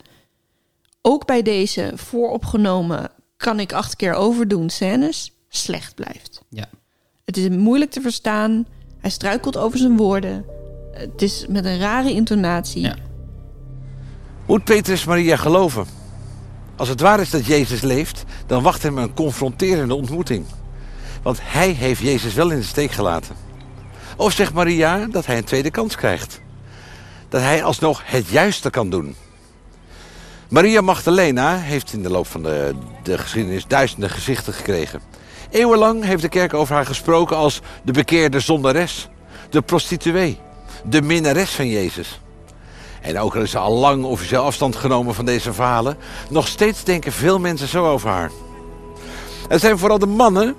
ook 1.03 1.27
bij 1.27 1.43
deze 1.43 1.93
vooropgenomen... 1.95 3.11
kan 3.37 3.61
ik 3.61 3.73
acht 3.73 3.97
keer 3.97 4.13
overdoen 4.13 4.71
scènes... 4.71 5.33
slecht 5.49 5.95
blijft. 5.95 6.43
Ja. 6.49 6.69
Het 7.25 7.37
is 7.37 7.49
moeilijk 7.49 7.91
te 7.91 8.01
verstaan. 8.01 8.67
Hij 8.99 9.11
struikelt 9.11 9.57
over 9.57 9.79
zijn 9.79 9.97
woorden. 9.97 10.45
Het 10.93 11.23
is 11.23 11.47
met 11.49 11.65
een 11.65 11.79
rare 11.79 12.13
intonatie. 12.13 12.83
Ja. 12.83 12.97
Moet 14.49 14.65
Petrus 14.65 15.05
Maria 15.05 15.37
geloven? 15.37 15.87
Als 16.77 16.89
het 16.89 17.01
waar 17.01 17.21
is 17.21 17.31
dat 17.31 17.47
Jezus 17.47 17.81
leeft, 17.81 18.25
dan 18.47 18.63
wacht 18.63 18.83
hem 18.83 18.99
een 18.99 19.15
confronterende 19.15 19.95
ontmoeting. 19.95 20.45
Want 21.23 21.39
hij 21.43 21.71
heeft 21.71 22.01
Jezus 22.01 22.35
wel 22.35 22.51
in 22.51 22.59
de 22.59 22.65
steek 22.65 22.91
gelaten. 22.91 23.37
Of 24.17 24.33
zegt 24.33 24.53
Maria 24.53 25.07
dat 25.07 25.27
hij 25.27 25.37
een 25.37 25.45
tweede 25.45 25.71
kans 25.71 25.97
krijgt? 25.97 26.41
Dat 27.29 27.41
hij 27.41 27.63
alsnog 27.63 28.03
het 28.05 28.29
juiste 28.29 28.71
kan 28.71 28.91
doen? 28.91 29.17
Maria 30.49 30.81
Magdalena 30.81 31.57
heeft 31.57 31.93
in 31.93 32.03
de 32.03 32.11
loop 32.11 32.27
van 32.27 32.43
de, 32.43 32.75
de 33.03 33.19
geschiedenis 33.19 33.67
duizenden 33.67 34.11
gezichten 34.11 34.53
gekregen. 34.53 35.01
Eeuwenlang 35.51 36.05
heeft 36.05 36.23
de 36.23 36.29
kerk 36.29 36.55
over 36.55 36.75
haar 36.75 36.87
gesproken 36.87 37.37
als 37.37 37.61
de 37.85 37.93
bekeerde 37.93 38.41
zondares, 38.41 39.09
de 39.51 39.63
prostituee, 39.63 40.39
de 40.85 41.03
minnares 41.03 41.51
van 41.51 41.69
Jezus. 41.69 42.21
En 43.09 43.19
ook 43.19 43.37
al 43.37 43.43
is 43.43 43.51
ze 43.51 43.59
al 43.59 43.75
lang 43.75 44.05
officieel 44.05 44.43
afstand 44.43 44.77
genomen 44.77 45.15
van 45.15 45.25
deze 45.25 45.53
verhalen, 45.53 45.97
nog 46.31 46.49
steeds 46.49 46.85
denken 46.85 47.13
veel 47.13 47.39
mensen 47.39 47.69
zo 47.69 47.87
over 47.87 48.09
haar. 48.09 48.31
Het 49.49 49.61
zijn 49.61 49.79
vooral 49.79 49.99
de 49.99 50.07
mannen. 50.07 50.57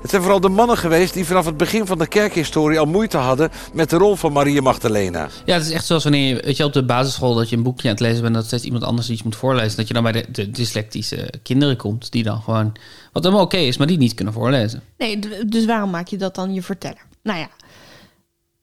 Het 0.00 0.10
zijn 0.10 0.22
vooral 0.22 0.40
de 0.40 0.48
mannen 0.48 0.76
geweest 0.76 1.14
die 1.14 1.24
vanaf 1.24 1.44
het 1.44 1.56
begin 1.56 1.86
van 1.86 1.98
de 1.98 2.06
kerkhistorie 2.06 2.78
al 2.78 2.86
moeite 2.86 3.16
hadden 3.16 3.50
met 3.72 3.90
de 3.90 3.96
rol 3.96 4.16
van 4.16 4.32
Maria 4.32 4.60
Magdalena. 4.60 5.28
Ja, 5.44 5.54
het 5.54 5.66
is 5.66 5.70
echt 5.70 5.86
zoals 5.86 6.02
wanneer 6.02 6.34
je, 6.34 6.42
weet 6.42 6.56
je, 6.56 6.64
op 6.64 6.72
de 6.72 6.84
basisschool 6.84 7.34
dat 7.34 7.48
je 7.48 7.56
een 7.56 7.62
boekje 7.62 7.88
aan 7.88 7.94
het 7.94 8.02
lezen 8.02 8.22
bent... 8.22 8.34
dat 8.34 8.44
steeds 8.44 8.64
iemand 8.64 8.84
anders 8.84 9.10
iets 9.10 9.22
moet 9.22 9.36
voorlezen. 9.36 9.76
Dat 9.76 9.88
je 9.88 9.94
dan 9.94 10.02
bij 10.02 10.12
de, 10.12 10.24
de 10.30 10.50
dyslectische 10.50 11.32
kinderen 11.42 11.76
komt 11.76 12.12
die 12.12 12.22
dan 12.22 12.40
gewoon... 12.40 12.72
wat 13.12 13.22
helemaal 13.22 13.44
oké 13.44 13.56
is, 13.56 13.76
maar 13.76 13.86
die 13.86 13.98
niet 13.98 14.14
kunnen 14.14 14.34
voorlezen. 14.34 14.82
Nee, 14.98 15.18
dus 15.46 15.64
waarom 15.64 15.90
maak 15.90 16.08
je 16.08 16.16
dat 16.16 16.34
dan 16.34 16.54
je 16.54 16.62
verteller? 16.62 17.02
Nou 17.22 17.38
ja, 17.38 17.48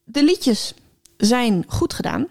de 0.03 0.23
liedjes 0.23 0.73
zijn 1.17 1.63
goed 1.67 1.93
gedaan. 1.93 2.27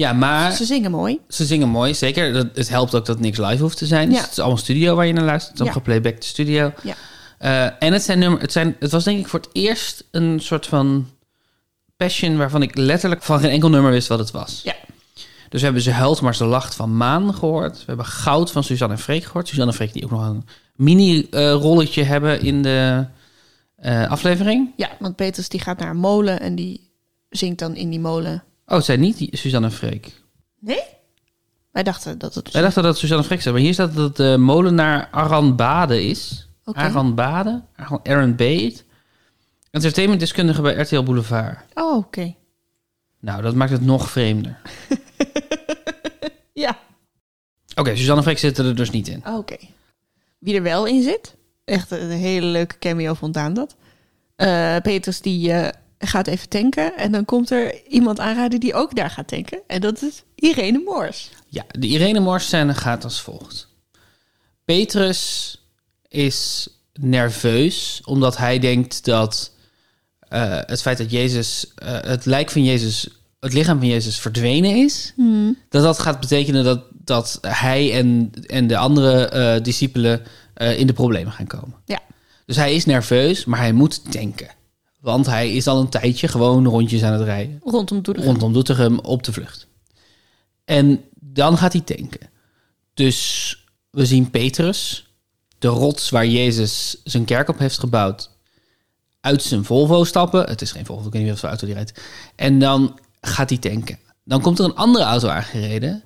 Ja, 0.00 0.12
maar 0.12 0.52
Ze 0.52 0.64
zingen 0.64 0.90
mooi. 0.90 1.18
ze 1.28 1.44
zingen 1.44 1.68
mooi, 1.68 1.94
zeker. 1.94 2.32
Dat, 2.32 2.46
het 2.54 2.68
helpt 2.68 2.94
ook 2.94 3.06
dat 3.06 3.20
niks 3.20 3.38
live 3.38 3.62
hoeft 3.62 3.76
te 3.78 3.86
zijn. 3.86 4.08
Dus 4.08 4.16
Ja. 4.18 4.22
het 4.22 4.30
is 4.32 4.38
allemaal 4.38 4.56
studio 4.58 4.94
waar 4.94 5.06
je 5.06 5.12
naar 5.12 5.24
luistert. 5.24 5.58
Het 5.58 5.60
is 5.60 5.66
Ja. 5.66 5.72
allemaal 5.72 5.94
geplaybacked 5.94 6.24
studio. 6.24 6.72
Ja. 6.82 6.94
Eh, 7.38 7.82
en 7.88 7.92
het, 7.92 8.02
zijn 8.02 8.18
nummer, 8.18 8.40
het, 8.40 8.52
zijn, 8.52 8.76
het 8.78 8.90
was 8.90 9.04
denk 9.04 9.18
ik 9.18 9.28
voor 9.28 9.40
het 9.40 9.48
eerst 9.52 10.04
een 10.10 10.40
soort 10.40 10.66
van 10.66 11.08
passion... 11.96 12.36
waarvan 12.36 12.62
ik 12.62 12.76
letterlijk 12.76 13.22
van 13.22 13.40
geen 13.40 13.50
enkel 13.50 13.68
nummer 13.68 13.90
wist 13.90 14.08
wat 14.08 14.18
het 14.18 14.30
was. 14.30 14.60
Ja. 14.64 14.74
Dus 15.48 15.58
we 15.60 15.64
hebben 15.64 15.82
Ze 15.82 15.90
huilt 15.90 16.20
maar 16.20 16.34
ze 16.34 16.44
lacht 16.44 16.74
van 16.74 16.96
Maan 16.96 17.34
gehoord. 17.34 17.76
We 17.78 17.84
hebben 17.86 18.06
Goud 18.06 18.50
van 18.50 18.64
Suzanne 18.64 18.94
en 18.94 19.00
Freek 19.00 19.24
gehoord. 19.24 19.48
Suzanne 19.48 19.70
en 19.70 19.76
Freek 19.76 19.92
die 19.92 20.04
ook 20.04 20.10
nog 20.10 20.26
een 20.26 20.44
mini-rolletje 20.74 22.02
hebben 22.02 22.40
in 22.40 22.62
de 22.62 23.06
eh, 23.76 24.10
aflevering. 24.10 24.72
Ja, 24.76 24.90
want 24.98 25.16
Petrus 25.16 25.48
die 25.48 25.60
gaat 25.60 25.78
naar 25.78 25.90
een 25.90 25.96
molen 25.96 26.40
en 26.40 26.54
die 26.54 26.90
zingt 27.30 27.58
dan 27.58 27.76
in 27.76 27.90
die 27.90 28.00
molen. 28.00 28.42
Oh, 28.70 28.76
het 28.76 28.84
zijn 28.84 29.00
niet 29.00 29.28
Suzanne 29.32 29.66
en 29.66 29.72
Freek. 29.72 30.12
Nee? 30.58 30.82
Wij 31.72 31.82
dachten 31.82 32.18
dat 32.18 32.34
het... 32.34 32.50
Wij 32.50 32.62
dachten 32.62 32.82
dat 32.82 32.90
het 32.90 33.00
Suzanne 33.00 33.22
en 33.22 33.28
Freek 33.28 33.42
zijn, 33.42 33.54
maar 33.54 33.62
hier 33.62 33.72
staat 33.72 33.94
dat 33.94 34.04
het 34.08 34.16
de 34.16 34.36
molenaar 34.38 35.08
Aran 35.10 35.56
Bade 35.56 36.04
is. 36.04 36.48
Oké. 36.64 36.78
Aran 36.78 37.14
Bade, 37.14 37.62
Aran- 38.02 38.36
Bade. 38.36 38.74
Entertainmentdeskundige 39.70 40.62
bij 40.62 40.74
RTL 40.74 41.02
Boulevard. 41.02 41.58
Oh, 41.74 41.96
oké. 41.96 42.34
Nou, 43.20 43.42
dat 43.42 43.54
maakt 43.54 43.70
het 43.70 43.84
nog 43.84 44.10
vreemder. 44.10 44.58
Ja. 46.52 46.78
Oké, 47.74 47.96
Suzanne 47.96 48.16
en 48.16 48.22
Freek 48.22 48.38
zitten 48.38 48.64
er 48.66 48.76
dus 48.76 48.90
niet 48.90 49.08
in. 49.08 49.22
Oh, 49.26 49.36
Oké. 49.38 49.56
Wie 50.38 50.54
er 50.54 50.62
wel 50.62 50.86
in 50.86 51.02
zit, 51.02 51.36
echt 51.64 51.90
een 51.90 52.10
hele 52.10 52.46
leuke 52.46 52.78
cameo 52.78 53.14
vond 53.14 53.34
Daan 53.34 53.54
dat. 53.54 53.76
Eh, 54.36 54.76
Peters 54.76 55.20
die 55.20 55.52
eh, 55.52 55.72
gaat 56.06 56.26
even 56.26 56.48
tanken 56.48 56.96
en 56.96 57.12
dan 57.12 57.24
komt 57.24 57.50
er 57.50 57.86
iemand 57.86 58.20
aanraden 58.20 58.60
die 58.60 58.74
ook 58.74 58.94
daar 58.96 59.10
gaat 59.10 59.28
tanken. 59.28 59.60
En 59.66 59.80
dat 59.80 60.02
is 60.02 60.22
Irene 60.34 60.82
Moors. 60.84 61.30
Ja, 61.48 61.64
de 61.78 61.86
Irene 61.86 62.20
Mors 62.20 62.46
scène 62.46 62.74
gaat 62.74 63.04
als 63.04 63.20
volgt. 63.20 63.68
Petrus 64.64 65.54
is 66.08 66.68
nerveus 66.92 68.00
omdat 68.04 68.36
hij 68.36 68.58
denkt 68.58 69.04
dat 69.04 69.52
eh, 70.20 70.58
het 70.66 70.82
feit 70.82 70.98
dat 70.98 71.10
Jezus, 71.10 71.72
eh, 71.74 72.00
het 72.00 72.24
lijk 72.24 72.50
van 72.50 72.64
Jezus, 72.64 73.08
het 73.40 73.52
lichaam 73.52 73.78
van 73.78 73.88
Jezus 73.88 74.18
verdwenen 74.18 74.76
is, 74.76 75.14
dat 75.68 75.82
dat 75.82 75.98
gaat 75.98 76.20
betekenen 76.20 76.64
dat, 76.64 76.84
dat 76.92 77.38
hij 77.46 77.92
en, 77.92 78.32
en 78.46 78.66
de 78.66 78.76
andere 78.76 79.28
eh, 79.28 79.62
discipelen 79.62 80.22
in 80.54 80.86
de 80.86 80.92
problemen 80.92 81.32
gaan 81.32 81.46
komen. 81.46 81.74
Ja. 81.84 81.98
Dus 82.46 82.56
hij 82.56 82.74
is 82.74 82.84
nerveus, 82.84 83.44
maar 83.44 83.58
hij 83.58 83.72
moet 83.72 84.12
tanken. 84.12 84.48
Want 85.00 85.26
hij 85.26 85.52
is 85.54 85.66
al 85.66 85.80
een 85.80 85.88
tijdje 85.88 86.28
gewoon 86.28 86.66
rondjes 86.66 87.02
aan 87.02 87.12
het 87.12 87.22
rijden 87.22 87.60
Rondom 87.64 88.02
Doetinchem. 88.02 88.32
rondom 88.32 88.52
Doetinchem 88.52 88.98
op 88.98 89.22
de 89.22 89.32
vlucht. 89.32 89.66
En 90.64 91.04
dan 91.20 91.58
gaat 91.58 91.72
hij 91.72 91.82
tanken. 91.82 92.30
Dus 92.94 93.56
we 93.90 94.06
zien 94.06 94.30
Petrus, 94.30 95.06
de 95.58 95.68
rots 95.68 96.10
waar 96.10 96.26
Jezus 96.26 97.00
zijn 97.04 97.24
kerk 97.24 97.48
op 97.48 97.58
heeft 97.58 97.78
gebouwd, 97.78 98.30
uit 99.20 99.42
zijn 99.42 99.64
Volvo 99.64 100.04
stappen. 100.04 100.48
Het 100.48 100.62
is 100.62 100.72
geen 100.72 100.86
Volvo, 100.86 101.06
ik 101.06 101.12
weet 101.12 101.22
niet 101.22 101.30
wat 101.30 101.40
voor 101.40 101.48
auto 101.48 101.66
die 101.66 101.74
rijdt. 101.74 102.00
En 102.36 102.58
dan 102.58 102.98
gaat 103.20 103.48
hij 103.50 103.58
tanken. 103.58 103.98
Dan 104.24 104.40
komt 104.40 104.58
er 104.58 104.64
een 104.64 104.74
andere 104.74 105.04
auto 105.04 105.28
aangereden 105.28 106.02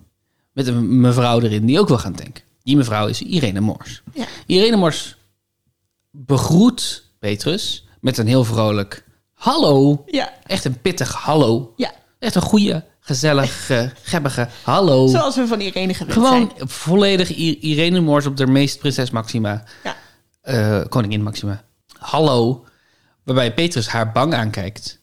met 0.53 0.67
een 0.67 1.01
mevrouw 1.01 1.41
erin 1.41 1.67
die 1.67 1.81
ook 1.81 1.89
wil 1.89 1.99
gaan 1.99 2.15
tanken. 2.15 2.45
Die 2.63 2.77
mevrouw 2.77 3.07
is 3.07 3.23
Irene 3.23 3.61
Mors. 3.61 4.03
Ja. 4.15 4.27
Irene 4.47 4.77
Mors 4.77 5.17
begroet 6.11 7.05
Petrus 7.19 7.84
met 8.04 8.18
een 8.18 8.26
heel 8.26 8.44
vrolijk 8.44 9.04
hallo. 9.34 10.02
Ja. 10.06 10.32
Echt 10.46 10.64
een 10.64 10.80
pittig 10.80 11.12
hallo. 11.12 11.73
Ja. 11.76 11.92
Echt 12.18 12.34
een 12.34 12.42
goede, 12.42 12.84
gezellige, 13.00 13.92
gebbige 14.02 14.49
hallo. 14.62 15.06
Zoals 15.06 15.37
we 15.37 15.46
van 15.46 15.61
Irene 15.61 15.94
gewend 15.94 16.12
Gewoon 16.12 16.52
zijn. 16.56 16.68
volledig 16.68 17.30
I- 17.37 17.58
Irene 17.61 18.00
Moors 18.00 18.26
op 18.26 18.37
de 18.37 18.46
meest 18.46 18.78
prinses 18.78 19.11
Maxima. 19.11 19.64
Ja. 19.84 19.96
eh, 20.40 20.88
koningin 20.88 21.23
Maxima. 21.23 21.64
Hallo. 21.99 22.64
Waarbij 23.25 23.54
Petrus 23.54 23.88
haar 23.88 24.12
bang 24.12 24.34
aankijkt. 24.34 25.00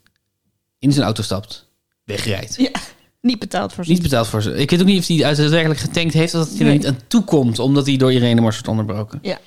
In 0.79 0.91
zijn 0.91 1.05
auto 1.05 1.23
stapt. 1.23 1.69
Wegrijdt. 2.03 2.55
Ja. 2.55 2.69
Niet 3.21 3.39
betaald 3.39 3.73
voor 3.73 3.83
Niet 3.87 3.97
zijn. 3.97 4.09
betaald 4.09 4.27
voor 4.27 4.41
ze. 4.41 4.55
Ik 4.55 4.69
weet 4.69 4.79
ook 4.81 4.85
niet 4.87 4.99
of 4.99 5.07
hij 5.07 5.17
daadwerkelijk 5.35 5.79
getankt 5.79 6.13
heeft. 6.13 6.31
Dat 6.31 6.49
hij 6.49 6.57
er 6.59 6.63
Nee. 6.65 6.73
niet 6.77 6.87
aan 6.87 6.99
toe 7.07 7.23
komt. 7.23 7.59
Omdat 7.59 7.85
hij 7.85 7.97
door 7.97 8.13
Irene 8.13 8.41
Moors 8.41 8.53
wordt 8.55 8.69
onderbroken. 8.69 9.19
Ja. 9.21 9.37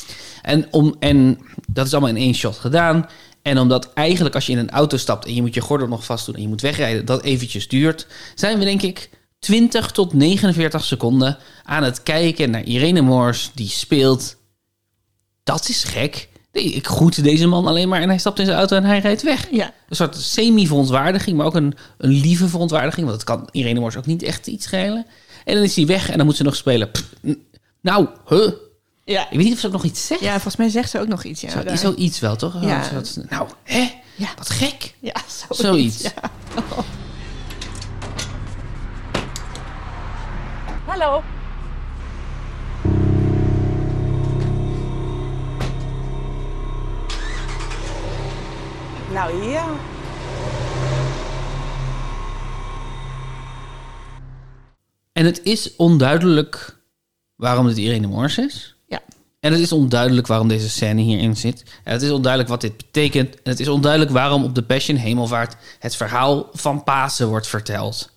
En, 0.43 0.67
om, 0.71 0.97
en 0.99 1.39
dat 1.69 1.87
is 1.87 1.93
allemaal 1.93 2.11
in 2.11 2.17
één 2.17 2.35
shot 2.35 2.57
gedaan. 2.59 3.09
En 3.45 3.59
omdat 3.59 3.93
eigenlijk 3.93 4.35
als 4.35 4.47
je 4.47 4.53
in 4.53 4.59
een 4.59 4.71
auto 4.71 4.97
stapt 4.97 5.27
en 5.27 5.35
je 5.35 5.41
moet 5.41 5.55
je 5.55 5.61
gordel 5.61 5.89
nog 5.89 6.05
vast 6.05 6.27
doen 6.27 6.35
en 6.35 6.43
je 6.43 6.49
moet 6.49 6.61
wegrijden, 6.61 7.05
dat 7.05 7.23
eventjes 7.23 7.69
duurt, 7.69 8.07
zijn 8.35 8.59
we 8.59 8.65
denk 8.65 8.83
ik 8.83 9.11
20 9.39 9.91
tot 9.91 10.13
49 10.13 10.85
seconden 10.85 11.39
aan 11.63 11.83
het 11.83 12.03
kijken 12.03 12.51
naar 12.51 12.63
Irene 12.63 13.01
Moors 13.01 13.51
die 13.55 13.69
speelt. 13.69 14.37
Dat 15.43 15.69
is 15.69 15.85
gek. 15.85 16.29
Nee, 16.53 16.65
ik 16.65 16.87
groet 16.87 17.23
deze 17.23 17.47
man 17.47 17.67
alleen 17.67 17.89
maar 17.89 18.01
en 18.01 18.09
hij 18.09 18.19
stapt 18.19 18.39
in 18.39 18.45
zijn 18.45 18.59
auto 18.59 18.77
en 18.77 18.85
hij 18.85 18.99
rijdt 18.99 19.23
weg. 19.23 19.49
Ja. 19.51 19.73
Een 19.89 19.97
soort 19.97 20.17
semi-verontwaardiging, 20.17 21.37
maar 21.37 21.47
ook 21.47 21.55
een, 21.55 21.75
een 21.99 22.11
lieve 22.11 22.49
verontwaardiging. 22.49 23.07
Want 23.07 23.21
het 23.21 23.29
kan 23.29 23.49
Irene 23.51 23.81
Moors 23.81 23.97
ook 23.97 24.07
niet 24.07 24.23
echt 24.23 24.47
iets 24.47 24.65
schelen. 24.65 25.07
En 25.45 25.55
dan 25.55 25.63
is 25.63 25.77
hij 25.77 25.87
weg 25.87 26.11
en 26.11 26.17
dan 26.17 26.27
moet 26.27 26.37
ze 26.37 26.43
nog 26.43 26.57
spelen. 26.57 26.91
Pff, 26.91 27.15
nou, 27.81 28.09
huh? 28.29 28.49
Ja. 29.05 29.23
Ik 29.31 29.37
weet 29.37 29.45
niet 29.45 29.53
of 29.55 29.59
ze 29.59 29.67
ook 29.67 29.73
nog 29.73 29.85
iets 29.85 30.07
zegt. 30.07 30.21
ja, 30.21 30.31
volgens 30.33 30.57
mij 30.57 30.69
zegt 30.69 30.91
ze 30.91 31.01
ook 31.01 31.09
nog 31.09 31.25
iets. 31.25 31.41
Ja, 31.41 31.51
Zo, 31.51 31.77
zoiets 31.77 32.21
wel, 32.21 32.37
toch? 32.37 32.63
Ja. 32.63 32.83
Zo 32.83 32.95
dat- 32.95 33.19
nou, 33.29 33.49
hè? 33.63 33.91
Ja. 34.17 34.29
Wat 34.37 34.51
gek. 34.51 34.95
ja 35.01 35.15
zoiets. 35.27 35.61
Zoiets. 35.61 36.03
Ja. 36.03 36.31
Hallo. 40.87 41.23
Nou 49.13 49.51
ja. 49.51 49.67
En 55.13 55.25
het 55.25 55.43
is 55.43 55.77
onduidelijk 55.77 56.79
waarom 57.37 57.67
dit 57.67 57.77
Irene 57.77 58.07
Moors 58.07 58.39
is. 58.39 58.74
En 59.45 59.53
het 59.53 59.61
is 59.61 59.73
onduidelijk 59.73 60.27
waarom 60.27 60.49
deze 60.49 60.69
scène 60.69 61.01
hierin 61.01 61.37
zit. 61.37 61.63
En 61.83 61.93
het 61.93 62.03
is 62.03 62.11
onduidelijk 62.11 62.51
wat 62.51 62.61
dit 62.61 62.77
betekent. 62.77 63.35
En 63.35 63.51
het 63.51 63.61
is 63.61 63.69
onduidelijk 63.69 64.13
waarom 64.13 64.45
op 64.45 64.55
de 64.55 64.63
Passion 64.63 64.97
Hemelvaart 64.97 65.57
het 65.79 65.97
verhaal 65.97 66.49
van 66.53 66.85
Pasen 66.85 67.29
wordt 67.29 67.47
verteld. 67.47 68.11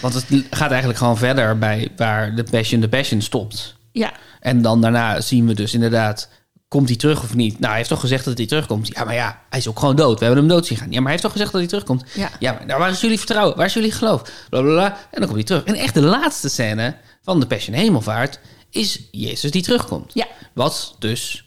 Want 0.00 0.14
het 0.14 0.24
gaat 0.50 0.68
eigenlijk 0.70 0.98
gewoon 0.98 1.16
verder 1.16 1.58
bij 1.58 1.88
waar 1.96 2.34
de 2.34 2.44
Passion 2.50 2.80
de 2.80 2.88
Passion 2.88 3.20
stopt. 3.20 3.76
Ja. 3.92 4.12
En 4.40 4.62
dan 4.62 4.80
daarna 4.80 5.20
zien 5.20 5.46
we 5.46 5.54
dus 5.54 5.74
inderdaad, 5.74 6.28
komt 6.68 6.88
hij 6.88 6.96
terug 6.96 7.22
of 7.22 7.34
niet? 7.34 7.52
Nou, 7.52 7.66
hij 7.66 7.76
heeft 7.76 7.88
toch 7.88 8.00
gezegd 8.00 8.24
dat 8.24 8.38
hij 8.38 8.46
terugkomt? 8.46 8.88
Ja, 8.88 9.04
maar 9.04 9.14
ja, 9.14 9.42
hij 9.50 9.58
is 9.58 9.68
ook 9.68 9.78
gewoon 9.78 9.96
dood. 9.96 10.18
We 10.18 10.24
hebben 10.24 10.44
hem 10.44 10.52
dood 10.52 10.66
zien 10.66 10.78
gaan. 10.78 10.90
Ja, 10.90 10.94
maar 10.94 11.02
hij 11.02 11.10
heeft 11.10 11.22
toch 11.22 11.32
gezegd 11.32 11.52
dat 11.52 11.60
hij 11.60 11.70
terugkomt? 11.70 12.04
Ja. 12.14 12.30
Ja, 12.38 12.52
maar 12.52 12.66
nou, 12.66 12.80
waar 12.80 12.90
is 12.90 13.00
jullie 13.00 13.18
vertrouwen? 13.18 13.56
Waar 13.56 13.66
is 13.66 13.74
jullie 13.74 13.92
geloof? 13.92 14.22
Bla, 14.22 14.60
bla, 14.60 14.72
bla. 14.72 14.86
En 14.86 15.20
dan 15.20 15.22
komt 15.22 15.34
hij 15.34 15.44
terug. 15.44 15.64
En 15.64 15.74
echt 15.74 15.94
de 15.94 16.02
laatste 16.02 16.48
scène 16.48 16.96
van 17.22 17.40
de 17.40 17.46
Passion 17.46 17.76
Hemelvaart 17.76 18.40
is 18.70 19.08
Jezus 19.10 19.50
die 19.50 19.62
terugkomt. 19.62 20.14
Ja. 20.14 20.26
Wat 20.54 20.96
dus 20.98 21.44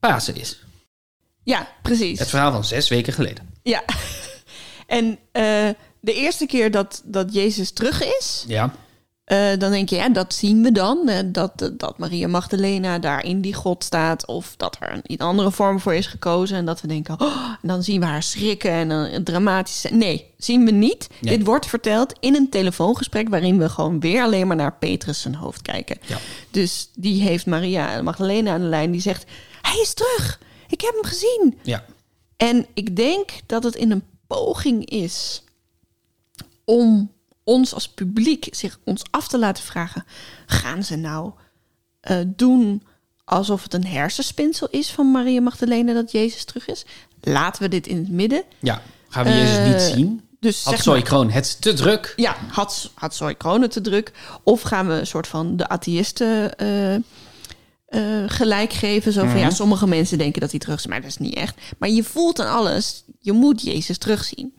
Pasen 0.00 0.36
is. 0.36 0.58
Ja, 1.42 1.68
precies. 1.82 2.18
Het 2.18 2.28
verhaal 2.28 2.52
van 2.52 2.64
zes 2.64 2.88
weken 2.88 3.12
geleden. 3.12 3.54
Ja. 3.62 3.84
En 4.86 5.18
eh, 5.32 5.68
de 6.00 6.14
eerste 6.14 6.46
keer 6.46 6.70
dat, 6.70 7.02
dat 7.04 7.34
Jezus 7.34 7.70
terug 7.70 8.02
is, 8.02 8.44
Ja. 8.46 8.74
Eh, 9.28 9.58
dan 9.58 9.70
denk 9.70 9.88
je, 9.88 9.96
ja, 9.96 10.08
dat 10.08 10.34
zien 10.34 10.62
we 10.62 10.72
dan. 10.72 11.08
eh, 11.08 11.18
dat, 11.26 11.70
dat 11.72 11.98
Maria 11.98 12.28
Magdalena 12.28 12.98
daar 12.98 13.24
in 13.24 13.40
die 13.40 13.54
God 13.54 13.84
staat. 13.84 14.26
Of 14.26 14.54
dat 14.56 14.76
er 14.80 15.00
een, 15.02 15.18
andere 15.18 15.50
vorm 15.50 15.80
voor 15.80 15.94
is 15.94 16.06
gekozen. 16.06 16.56
En 16.56 16.64
dat 16.64 16.80
we 16.80 16.86
denken, 16.88 17.20
oh, 17.20 17.52
en 17.62 17.68
dan 17.68 17.82
zien 17.82 18.00
we 18.00 18.06
haar 18.06 18.22
schrikken 18.22 18.70
en 18.70 18.90
een, 18.90 19.14
een 19.14 19.24
dramatische... 19.24 19.88
Nee, 19.88 20.34
zien 20.36 20.64
we 20.64 20.70
niet. 20.70 21.08
Nee. 21.20 21.36
Dit 21.36 21.46
wordt 21.46 21.66
verteld 21.66 22.12
in 22.20 22.34
een 22.34 22.50
telefoongesprek... 22.50 23.28
waarin 23.28 23.58
we 23.58 23.68
gewoon 23.68 24.00
weer 24.00 24.22
alleen 24.22 24.46
maar 24.46 24.56
naar 24.56 24.76
Petrus 24.78 25.20
zijn 25.20 25.34
hoofd 25.34 25.62
kijken. 25.62 25.98
Ja. 26.06 26.18
Dus 26.50 26.90
die 26.94 27.22
heeft 27.22 27.46
Maria 27.46 28.02
Magdalena 28.02 28.52
aan 28.52 28.60
de 28.60 28.66
lijn. 28.66 28.90
Die 28.90 29.00
zegt, 29.00 29.24
hij 29.62 29.80
is 29.80 29.94
terug. 29.94 30.40
Ik 30.68 30.80
heb 30.80 30.92
hem 30.94 31.04
gezien. 31.04 31.58
Ja. 31.62 31.84
En 32.36 32.66
ik 32.74 32.96
denk 32.96 33.30
dat 33.46 33.62
het 33.62 33.74
in 33.74 33.90
een 33.90 34.04
poging 34.26 34.90
is 34.90 35.42
om 36.64 37.16
ons 37.48 37.74
als 37.74 37.88
publiek 37.88 38.46
zich 38.50 38.78
ons 38.84 39.02
af 39.10 39.28
te 39.28 39.38
laten 39.38 39.64
vragen: 39.64 40.04
gaan 40.46 40.84
ze 40.84 40.96
nou 40.96 41.32
eh, 42.00 42.16
doen 42.26 42.82
alsof 43.24 43.62
het 43.62 43.74
een 43.74 43.86
hersenspinsel 43.86 44.68
is 44.70 44.90
van 44.90 45.10
Maria 45.10 45.40
Magdalena 45.40 45.92
dat 45.92 46.12
Jezus 46.12 46.44
terug 46.44 46.68
is? 46.68 46.84
Laten 47.20 47.62
we 47.62 47.68
dit 47.68 47.86
in 47.86 47.96
het 47.96 48.08
midden. 48.10 48.42
Ja. 48.58 48.82
Gaan 49.08 49.24
we 49.24 49.30
Jezus 49.30 49.56
Eh, 49.56 49.66
niet 49.72 49.80
zien? 49.80 50.22
Dus 50.40 50.64
Had 50.64 50.78
Zoe 50.80 51.02
Kroon 51.02 51.30
het 51.30 51.60
te 51.60 51.72
druk? 51.72 52.12
ja, 52.16 52.36
had, 52.50 52.90
had 52.94 53.14
Zoe 53.14 53.34
Kronen 53.34 53.70
te 53.70 53.80
druk? 53.80 54.12
Of 54.42 54.60
gaan 54.62 54.86
we 54.88 54.92
een 54.94 55.06
soort 55.06 55.26
van 55.26 55.56
de 55.56 55.68
atheïsten 55.68 56.56
eh, 56.56 56.94
eh, 56.94 57.00
gelijk 58.26 58.72
geven? 58.72 59.12
Zo 59.12 59.26
van 59.26 59.38
ja, 59.38 59.50
sommige 59.50 59.86
mensen 59.86 60.18
denken 60.18 60.40
dat 60.40 60.50
hij 60.50 60.58
terug 60.60 60.78
is, 60.78 60.86
maar 60.86 61.00
dat 61.00 61.10
is 61.10 61.16
niet 61.16 61.34
echt. 61.34 61.60
Maar 61.78 61.88
je 61.88 62.04
voelt 62.04 62.40
aan 62.40 62.54
alles, 62.56 63.04
je 63.20 63.32
moet 63.32 63.62
Jezus 63.62 63.98
terugzien. 63.98 64.52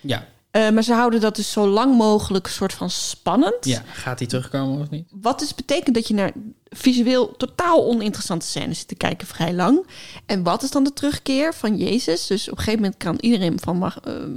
Ja. 0.00 0.26
Eh, 0.56 0.70
maar 0.70 0.82
ze 0.82 0.92
houden 0.92 1.20
dat 1.20 1.36
dus 1.36 1.50
zo 1.52 1.68
lang 1.68 1.96
mogelijk 1.96 2.46
soort 2.46 2.72
van 2.72 2.90
spannend. 2.90 3.56
Ja. 3.64 3.82
Gaat 3.92 4.18
hij 4.18 4.28
terugkomen 4.28 4.80
of 4.80 4.90
niet? 4.90 5.08
Wat 5.20 5.38
dus 5.38 5.54
betekent 5.54 5.94
dat 5.94 6.08
je 6.08 6.14
naar 6.14 6.32
visueel 6.68 7.36
totaal 7.36 7.84
oninteressante 7.84 8.46
scènes 8.46 8.78
zit 8.78 8.88
te 8.88 8.94
kijken 8.94 9.26
vrij 9.26 9.54
lang. 9.54 9.86
En 10.26 10.42
wat 10.42 10.62
is 10.62 10.70
dan 10.70 10.84
de 10.84 10.92
terugkeer 10.92 11.54
van 11.54 11.76
Jezus? 11.76 12.26
Dus 12.26 12.44
op 12.50 12.52
een 12.58 12.64
gegeven 12.64 12.80
moment 12.80 12.98
kan 13.02 13.16
iedereen 13.20 13.58
van... 13.62 13.76
Mag, 13.76 13.98
ehm, 14.00 14.30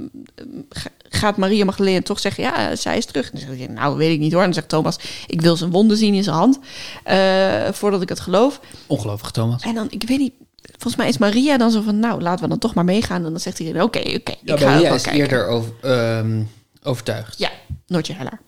ga- 0.68 0.90
gaat 1.08 1.36
Maria 1.36 1.64
Magdalena 1.64 2.00
toch 2.00 2.20
zeggen, 2.20 2.42
ja, 2.44 2.76
zij 2.76 2.96
is 2.96 3.06
terug. 3.06 3.30
En 3.30 3.38
dan 3.38 3.48
zeg 3.48 3.58
je, 3.58 3.68
nou, 3.72 3.96
weet 3.96 4.12
ik 4.12 4.18
niet 4.18 4.30
hoor. 4.32 4.40
En 4.40 4.46
dan 4.46 4.54
zegt 4.54 4.68
Thomas, 4.68 4.96
ik 5.26 5.40
wil 5.40 5.56
zijn 5.56 5.70
wonden 5.70 5.96
zien 5.96 6.14
in 6.14 6.24
zijn 6.24 6.36
hand. 6.36 6.58
eh, 7.04 7.68
voordat 7.72 8.02
ik 8.02 8.08
het 8.08 8.20
geloof. 8.20 8.60
Ongelooflijk, 8.86 9.34
Thomas. 9.34 9.62
En 9.62 9.74
dan, 9.74 9.86
ik 9.90 10.02
weet 10.08 10.18
niet, 10.18 10.32
volgens 10.70 10.96
mij 10.96 11.08
is 11.08 11.18
Maria 11.18 11.56
dan 11.56 11.70
zo 11.70 11.80
van, 11.80 11.98
nou, 11.98 12.22
laten 12.22 12.42
we 12.42 12.48
dan 12.48 12.58
toch 12.58 12.74
maar 12.74 12.84
meegaan. 12.84 13.24
En 13.24 13.30
dan 13.30 13.40
zegt 13.40 13.58
iedereen, 13.58 13.82
oké, 13.82 13.98
oké, 13.98 14.34
Ja, 14.44 14.54
ik 14.54 14.60
ga 14.60 14.64
Maria 14.70 14.94
is 14.94 15.02
kijken. 15.02 15.20
eerder 15.20 15.46
over, 15.46 15.72
ehm, 15.82 16.42
overtuigd. 16.82 17.38
Ja, 17.38 17.50
Noortje 17.86 18.12
Heller. 18.12 18.40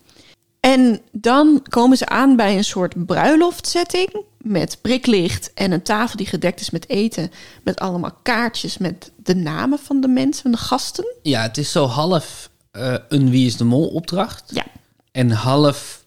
En 0.59 0.99
dan 1.11 1.65
komen 1.69 1.97
ze 1.97 2.05
aan 2.07 2.35
bij 2.35 2.57
een 2.57 2.63
soort 2.63 3.05
bruiloftsetting 3.05 4.23
met 4.37 4.77
priklicht 4.81 5.51
en 5.53 5.71
een 5.71 5.81
tafel 5.81 6.17
die 6.17 6.25
gedekt 6.25 6.59
is 6.59 6.69
met 6.69 6.89
eten, 6.89 7.31
met 7.63 7.79
allemaal 7.79 8.17
kaartjes 8.23 8.77
met 8.77 9.11
de 9.15 9.35
namen 9.35 9.79
van 9.79 10.01
de 10.01 10.07
mensen, 10.07 10.51
de 10.51 10.57
gasten. 10.57 11.05
Ja, 11.21 11.41
het 11.41 11.57
is 11.57 11.71
zo 11.71 11.85
half 11.85 12.49
eh, 12.71 12.95
een 13.09 13.29
Wie 13.29 13.45
is 13.45 13.57
de 13.57 13.63
Mol 13.63 13.87
opdracht. 13.87 14.43
Ja. 14.53 14.65
En 15.11 15.31
half 15.31 16.05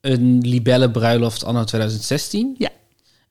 een 0.00 0.38
libelle 0.40 0.90
bruiloft 0.90 1.44
anno 1.44 1.64
2016. 1.64 2.54
Ja. 2.58 2.68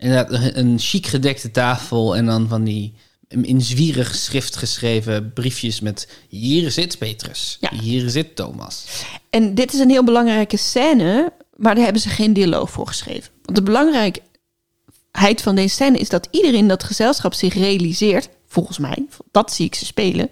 Inderdaad, 0.01 0.31
een, 0.31 0.59
een 0.59 0.79
chic 0.79 1.05
gedekte 1.05 1.51
tafel 1.51 2.15
en 2.15 2.25
dan 2.25 2.47
van 2.47 2.63
die 2.63 2.93
in 3.27 3.61
zwierig 3.61 4.15
schrift 4.15 4.55
geschreven 4.55 5.33
briefjes 5.33 5.79
met 5.79 6.07
hier 6.29 6.71
zit 6.71 6.97
Petrus, 6.97 7.57
Ja. 7.59 7.73
hier 7.81 8.09
zit 8.09 8.35
Thomas. 8.35 8.85
En 9.29 9.55
dit 9.55 9.73
is 9.73 9.79
een 9.79 9.89
heel 9.89 10.03
belangrijke 10.03 10.57
scène, 10.57 11.33
maar 11.55 11.75
daar 11.75 11.83
hebben 11.83 12.01
ze 12.01 12.09
geen 12.09 12.33
dialoog 12.33 12.69
voor 12.71 12.87
geschreven. 12.87 13.31
Want 13.43 13.57
de 13.57 13.63
belangrijkheid 13.63 15.41
van 15.41 15.55
deze 15.55 15.73
scène 15.75 15.97
is 15.97 16.09
dat 16.09 16.27
iedereen 16.31 16.59
in 16.59 16.67
dat 16.67 16.83
gezelschap 16.83 17.33
zich 17.33 17.53
realiseert, 17.53 18.29
volgens 18.47 18.77
mij, 18.77 19.05
dat 19.31 19.53
zie 19.53 19.65
ik 19.65 19.75
ze 19.75 19.85
spelen. 19.85 20.29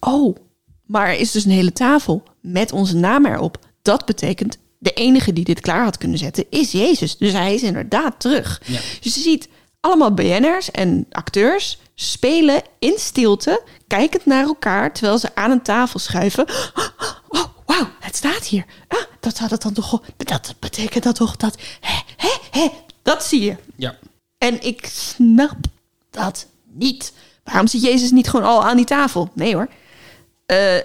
Oh, 0.00 0.36
maar 0.84 1.08
er 1.08 1.18
is 1.18 1.30
dus 1.30 1.44
een 1.44 1.50
hele 1.50 1.72
tafel 1.72 2.22
met 2.40 2.72
onze 2.72 2.96
naam 2.96 3.26
erop. 3.26 3.58
Dat 3.82 4.04
betekent 4.04 4.58
de 4.78 4.92
enige 4.92 5.32
die 5.32 5.44
dit 5.44 5.60
klaar 5.60 5.84
had 5.84 5.98
kunnen 5.98 6.18
zetten 6.18 6.44
is 6.50 6.72
Jezus. 6.72 7.16
Dus 7.16 7.32
hij 7.32 7.54
is 7.54 7.62
inderdaad 7.62 8.20
terug. 8.20 8.62
Ja. 8.64 8.80
Dus 9.00 9.14
je 9.14 9.20
ziet 9.20 9.48
allemaal 9.80 10.14
BN'ers 10.14 10.70
en 10.70 11.06
acteurs 11.10 11.78
spelen 11.94 12.62
in 12.78 12.94
stilte, 12.98 13.62
kijkend 13.86 14.26
naar 14.26 14.44
elkaar 14.44 14.92
terwijl 14.92 15.18
ze 15.18 15.34
aan 15.34 15.50
een 15.50 15.62
tafel 15.62 15.98
schuiven. 15.98 16.46
Oh, 17.28 17.44
wauw, 17.66 17.88
het 18.00 18.16
staat 18.16 18.44
hier. 18.46 18.64
Ah, 18.88 18.98
dat 19.20 19.38
had 19.38 19.50
het 19.50 19.62
dan 19.62 19.72
toch. 19.72 20.02
Dat 20.16 20.54
betekent 20.58 21.04
dat 21.04 21.14
toch 21.14 21.36
dat. 21.36 21.56
Hè, 21.80 22.00
hè, 22.16 22.60
hè, 22.60 22.68
dat 23.02 23.24
zie 23.24 23.42
je. 23.42 23.56
Ja. 23.76 23.96
En 24.38 24.62
ik 24.62 24.86
snap 24.86 25.56
dat 26.10 26.46
niet. 26.64 27.12
Waarom 27.44 27.66
zit 27.66 27.82
Jezus 27.82 28.10
niet 28.10 28.28
gewoon 28.28 28.46
al 28.46 28.64
aan 28.64 28.76
die 28.76 28.86
tafel? 28.86 29.30
Nee 29.34 29.54
hoor. 29.54 29.68
Eh, 30.46 30.76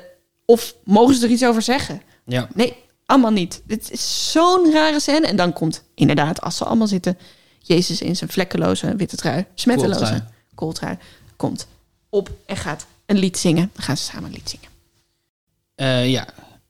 of 0.45 0.75
mogen 0.83 1.15
ze 1.15 1.25
er 1.25 1.31
iets 1.31 1.45
over 1.45 1.61
zeggen? 1.61 2.01
Ja. 2.25 2.47
Nee, 2.53 2.75
allemaal 3.11 3.31
niet. 3.31 3.61
Dit 3.65 3.91
is 3.91 4.31
zo'n 4.31 4.71
rare 4.71 4.99
scène. 4.99 5.27
En 5.27 5.35
dan 5.35 5.53
komt 5.53 5.83
inderdaad, 5.95 6.41
als 6.41 6.57
ze 6.57 6.65
allemaal 6.65 6.87
zitten, 6.87 7.17
Jezus 7.59 8.01
in 8.01 8.15
zijn 8.15 8.29
vlekkeloze 8.29 8.95
witte 8.95 9.15
trui, 9.15 9.45
smetteloze 9.55 10.23
Kooltrui. 10.55 10.97
komt 11.35 11.67
op 12.09 12.31
en 12.45 12.57
gaat 12.57 12.85
een 13.05 13.17
lied 13.17 13.37
zingen. 13.37 13.69
Dan 13.73 13.83
gaan 13.83 13.97
ze 13.97 14.03
samen 14.03 14.25
een 14.25 14.31
lied 14.31 14.49
zingen. 14.49 14.69
Eh, 15.75 16.11
ja. 16.11 16.27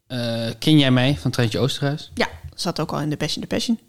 Eh, 0.07 0.53
ken 0.59 0.79
jij 0.79 0.91
mij 0.91 1.17
van 1.17 1.31
Treintje 1.31 1.59
Oosterhuis? 1.59 2.11
Ja, 2.13 2.27
zat 2.55 2.79
ook 2.79 2.91
al 2.91 2.99
in 3.01 3.09
de 3.09 3.17
Passion 3.17 3.41
the 3.41 3.55
Passion. 3.55 3.79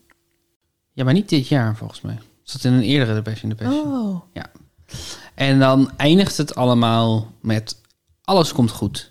Ja, 0.93 1.05
maar 1.05 1.13
niet 1.13 1.29
dit 1.29 1.49
jaar 1.49 1.77
volgens 1.77 2.01
mij. 2.01 2.19
Zat 2.43 2.65
in 2.65 2.73
een 2.73 2.83
eerdere 2.83 3.15
The 3.15 3.31
Passion 3.31 3.51
the 3.51 3.65
Passion. 3.65 3.93
Oh. 3.93 4.23
Ja. 4.33 4.51
En 5.35 5.59
dan 5.59 5.93
eindigt 5.97 6.37
het 6.37 6.55
allemaal 6.55 7.33
met 7.41 7.77
Alles 8.25 8.53
komt 8.53 8.71
goed. 8.71 9.09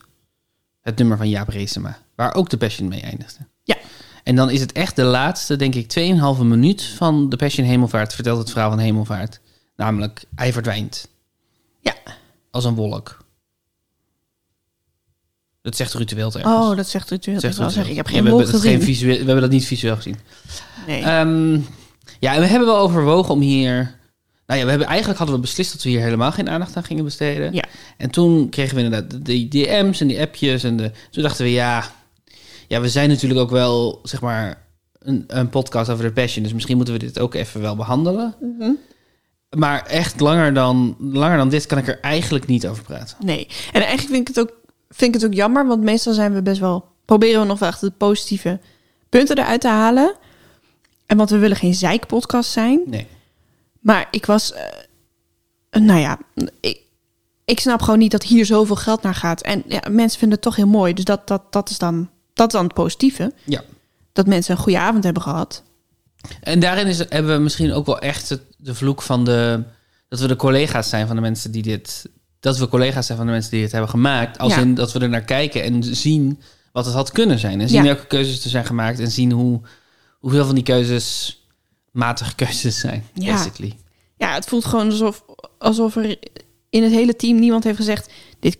Het 0.81 0.98
nummer 0.98 1.17
van 1.17 1.29
Jaap 1.29 1.48
Reesema. 1.48 1.98
Waar 2.22 2.36
ook 2.36 2.50
de 2.50 2.58
Passion 2.58 2.88
mee 2.88 3.01
eindigde. 3.01 3.40
Ja. 3.63 3.78
En 4.24 4.36
dan 4.36 4.50
is 4.50 4.60
het 4.60 4.72
echt 4.72 4.96
de 4.96 5.04
laatste, 5.04 5.56
denk 5.56 5.75
ik, 5.75 6.00
2,5 6.38 6.44
minuut 6.44 6.84
van 6.84 7.30
de 7.30 7.36
Passion 7.36 7.66
Hemelvaart. 7.68 8.13
Vertelt 8.13 8.38
het 8.40 8.50
verhaal 8.51 8.70
van 8.70 8.80
Hemelvaart. 8.80 9.40
Namelijk, 9.75 10.24
hij 10.36 10.54
verdwijnt. 10.54 11.08
Ja. 11.80 11.94
Als 12.51 12.66
een 12.66 12.75
wolk. 12.75 13.25
Dat 15.62 15.75
zegt 15.75 15.94
ergens. 15.96 16.36
Oh, 16.36 16.75
dat 16.75 16.88
zegt 16.88 17.10
Ruud. 17.10 17.24
Zegt 17.24 17.42
Dat 17.58 17.72
zeggen. 17.72 17.90
Ik 17.90 17.96
heb 17.96 18.08
geen 18.08 18.24
Ja, 18.24 18.30
wolk 18.30 18.48
geen 18.48 18.82
visueel, 18.82 19.17
we 19.17 19.24
hebben 19.26 19.41
dat 19.41 19.52
niet 19.52 19.65
visueel 19.65 19.95
gezien. 19.95 20.17
Nee. 20.88 21.02
Ehm, 21.04 21.54
ja, 22.19 22.34
en 22.34 22.39
we 22.39 22.48
hebben 22.48 22.67
wel 22.67 22.78
overwogen 22.78 23.34
om 23.34 23.41
hier... 23.41 24.00
Nou 24.45 24.60
ja, 24.60 24.63
we 24.63 24.69
hebben, 24.69 24.88
eigenlijk 24.88 25.17
hadden 25.17 25.36
we 25.36 25.41
beslist 25.41 25.72
dat 25.72 25.84
we 25.84 25.89
hier 25.89 26.02
helemaal 26.02 26.32
geen 26.32 26.50
aandacht 26.50 26.76
aan 26.78 26.84
gingen 26.84 27.04
besteden. 27.04 27.54
Ja. 27.54 27.63
En 27.98 28.10
toen 28.10 28.50
kregen 28.50 28.76
we 28.76 28.84
inderdaad 28.84 29.12
de- 29.12 29.22
die 29.22 29.48
DM's 29.48 30.02
en 30.02 30.08
die 30.08 30.19
appjes. 30.19 30.63
En 30.63 30.78
de, 30.78 30.91
toen 31.10 31.24
dachten 31.24 31.45
we, 31.45 31.52
ja, 31.52 31.91
ja, 32.71 32.81
we 32.81 32.89
zijn 32.89 33.10
natuurlijk 33.10 33.39
ook 33.39 33.49
wel, 33.49 33.99
zeg 34.03 34.21
maar, 34.21 34.65
een, 34.99 35.23
een 35.27 35.49
podcast 35.49 35.89
over 35.89 36.03
de 36.03 36.12
passion. 36.12 36.43
Dus 36.43 36.53
misschien 36.53 36.75
moeten 36.75 36.93
we 36.93 36.99
dit 36.99 37.19
ook 37.19 37.34
even 37.34 37.62
wel 37.62 37.75
behandelen. 37.75 38.36
Mhm. 38.39 38.71
Maar 39.57 39.86
echt 39.86 40.19
langer 40.19 40.53
dan, 40.53 40.95
langer 40.99 41.38
dan 41.38 41.49
dit 41.49 41.65
kan 41.65 41.77
ik 41.77 41.88
er 41.88 41.99
eigenlijk 41.99 42.47
niet 42.47 42.67
over 42.67 42.84
praten. 42.84 43.17
Nee. 43.19 43.47
En 43.71 43.81
eigenlijk 43.81 44.13
vind 44.13 44.29
ik 44.29 44.36
het 44.36 44.39
ook, 44.39 44.53
vind 44.89 45.15
ik 45.15 45.21
het 45.21 45.29
ook 45.29 45.36
jammer, 45.38 45.67
want 45.67 45.84
meestal 45.84 46.13
zijn 46.13 46.34
we 46.34 46.41
best 46.41 46.60
wel. 46.60 46.86
proberen 47.05 47.41
we 47.41 47.47
nog 47.47 47.60
wel 47.60 47.69
echt 47.69 47.81
de 47.81 47.91
positieve 47.91 48.60
punten 49.10 49.38
eruit 49.38 49.62
te 49.62 49.67
halen. 49.67 50.15
En 51.05 51.17
want 51.17 51.29
we 51.29 51.38
willen 51.38 51.57
geen 51.57 51.75
zeikpodcast 51.75 52.51
zijn. 52.51 52.81
Nee. 52.86 53.07
Maar 53.79 54.07
ik 54.12 54.25
was. 54.25 54.53
eh, 54.53 55.81
nou 55.81 55.99
ja, 55.99 56.19
ik, 56.60 56.79
ik 57.45 57.60
snap 57.60 57.81
gewoon 57.81 57.99
niet 57.99 58.12
dat 58.12 58.23
hier 58.23 58.45
zoveel 58.45 58.75
geld 58.75 59.01
naar 59.01 59.15
gaat. 59.15 59.41
En 59.41 59.63
ja, 59.67 59.81
mensen 59.89 60.19
vinden 60.19 60.38
het 60.38 60.41
toch 60.47 60.55
heel 60.55 60.67
mooi. 60.67 60.93
Dus 60.93 61.05
dat, 61.05 61.27
dat, 61.27 61.41
dat, 61.53 61.69
is, 61.69 61.77
dan, 61.77 62.10
dat 62.34 62.48
is 62.48 62.54
dan 62.54 62.63
het 62.63 62.74
positieve. 62.74 63.34
Ja. 63.46 63.63
Dat 64.13 64.28
mensen 64.28 64.56
een 64.56 64.62
goede 64.62 64.80
avond 64.80 65.04
hebben 65.04 65.24
gehad. 65.24 65.63
En 66.41 66.60
daarin 66.60 66.88
is, 66.88 66.98
hebben 66.98 67.36
we 67.36 67.41
misschien 67.41 67.74
ook 67.74 67.86
wel 67.86 68.00
echt 68.00 68.30
het, 68.30 68.41
de 68.58 68.76
vloek 68.76 69.02
van 69.02 69.26
de... 69.26 69.63
dat 70.08 70.20
we 70.20 70.28
de 70.28 70.36
collega's 70.36 70.89
zijn 70.89 71.08
van 71.08 71.15
de 71.15 71.22
mensen 71.22 71.52
die 71.52 71.62
dit... 71.62 72.10
dat 72.39 72.58
we 72.58 72.67
collega's 72.67 73.06
zijn 73.06 73.17
van 73.17 73.28
de 73.28 73.34
mensen 73.34 73.52
die 73.52 73.62
dit 73.62 73.72
hebben 73.72 73.89
gemaakt. 73.89 74.38
Als 74.38 74.54
Ja. 74.56 74.60
in 74.62 74.74
dat 74.74 74.91
we 74.91 75.00
er 75.00 75.10
naar 75.10 75.22
kijken 75.24 75.63
en 75.63 75.84
zien 75.84 76.41
wat 76.72 76.86
het 76.86 76.94
had 76.94 77.12
kunnen 77.12 77.39
zijn. 77.39 77.62
En 77.62 77.70
zien 77.70 77.78
Ja. 77.78 77.84
welke 77.94 78.08
keuzes 78.08 78.44
er 78.44 78.50
zijn 78.50 78.65
gemaakt. 78.65 79.00
En 79.00 79.12
zien 79.12 79.32
hoe, 79.32 79.62
hoeveel 80.20 80.46
van 80.46 80.56
die 80.56 80.63
keuzes 80.63 81.39
matige 81.91 82.36
keuzes 82.36 82.80
zijn, 82.80 83.06
Ja. 83.13 83.34
basically. 83.34 83.78
Ja, 84.17 84.34
het 84.34 84.46
voelt 84.46 84.65
gewoon 84.65 84.89
alsof, 84.89 85.24
alsof 85.58 85.96
er 85.96 86.17
in 86.70 86.84
het 86.84 86.91
hele 86.91 87.15
team 87.15 87.39
niemand 87.39 87.63
heeft 87.63 87.78
gezegd... 87.78 88.12
Dit, 88.39 88.58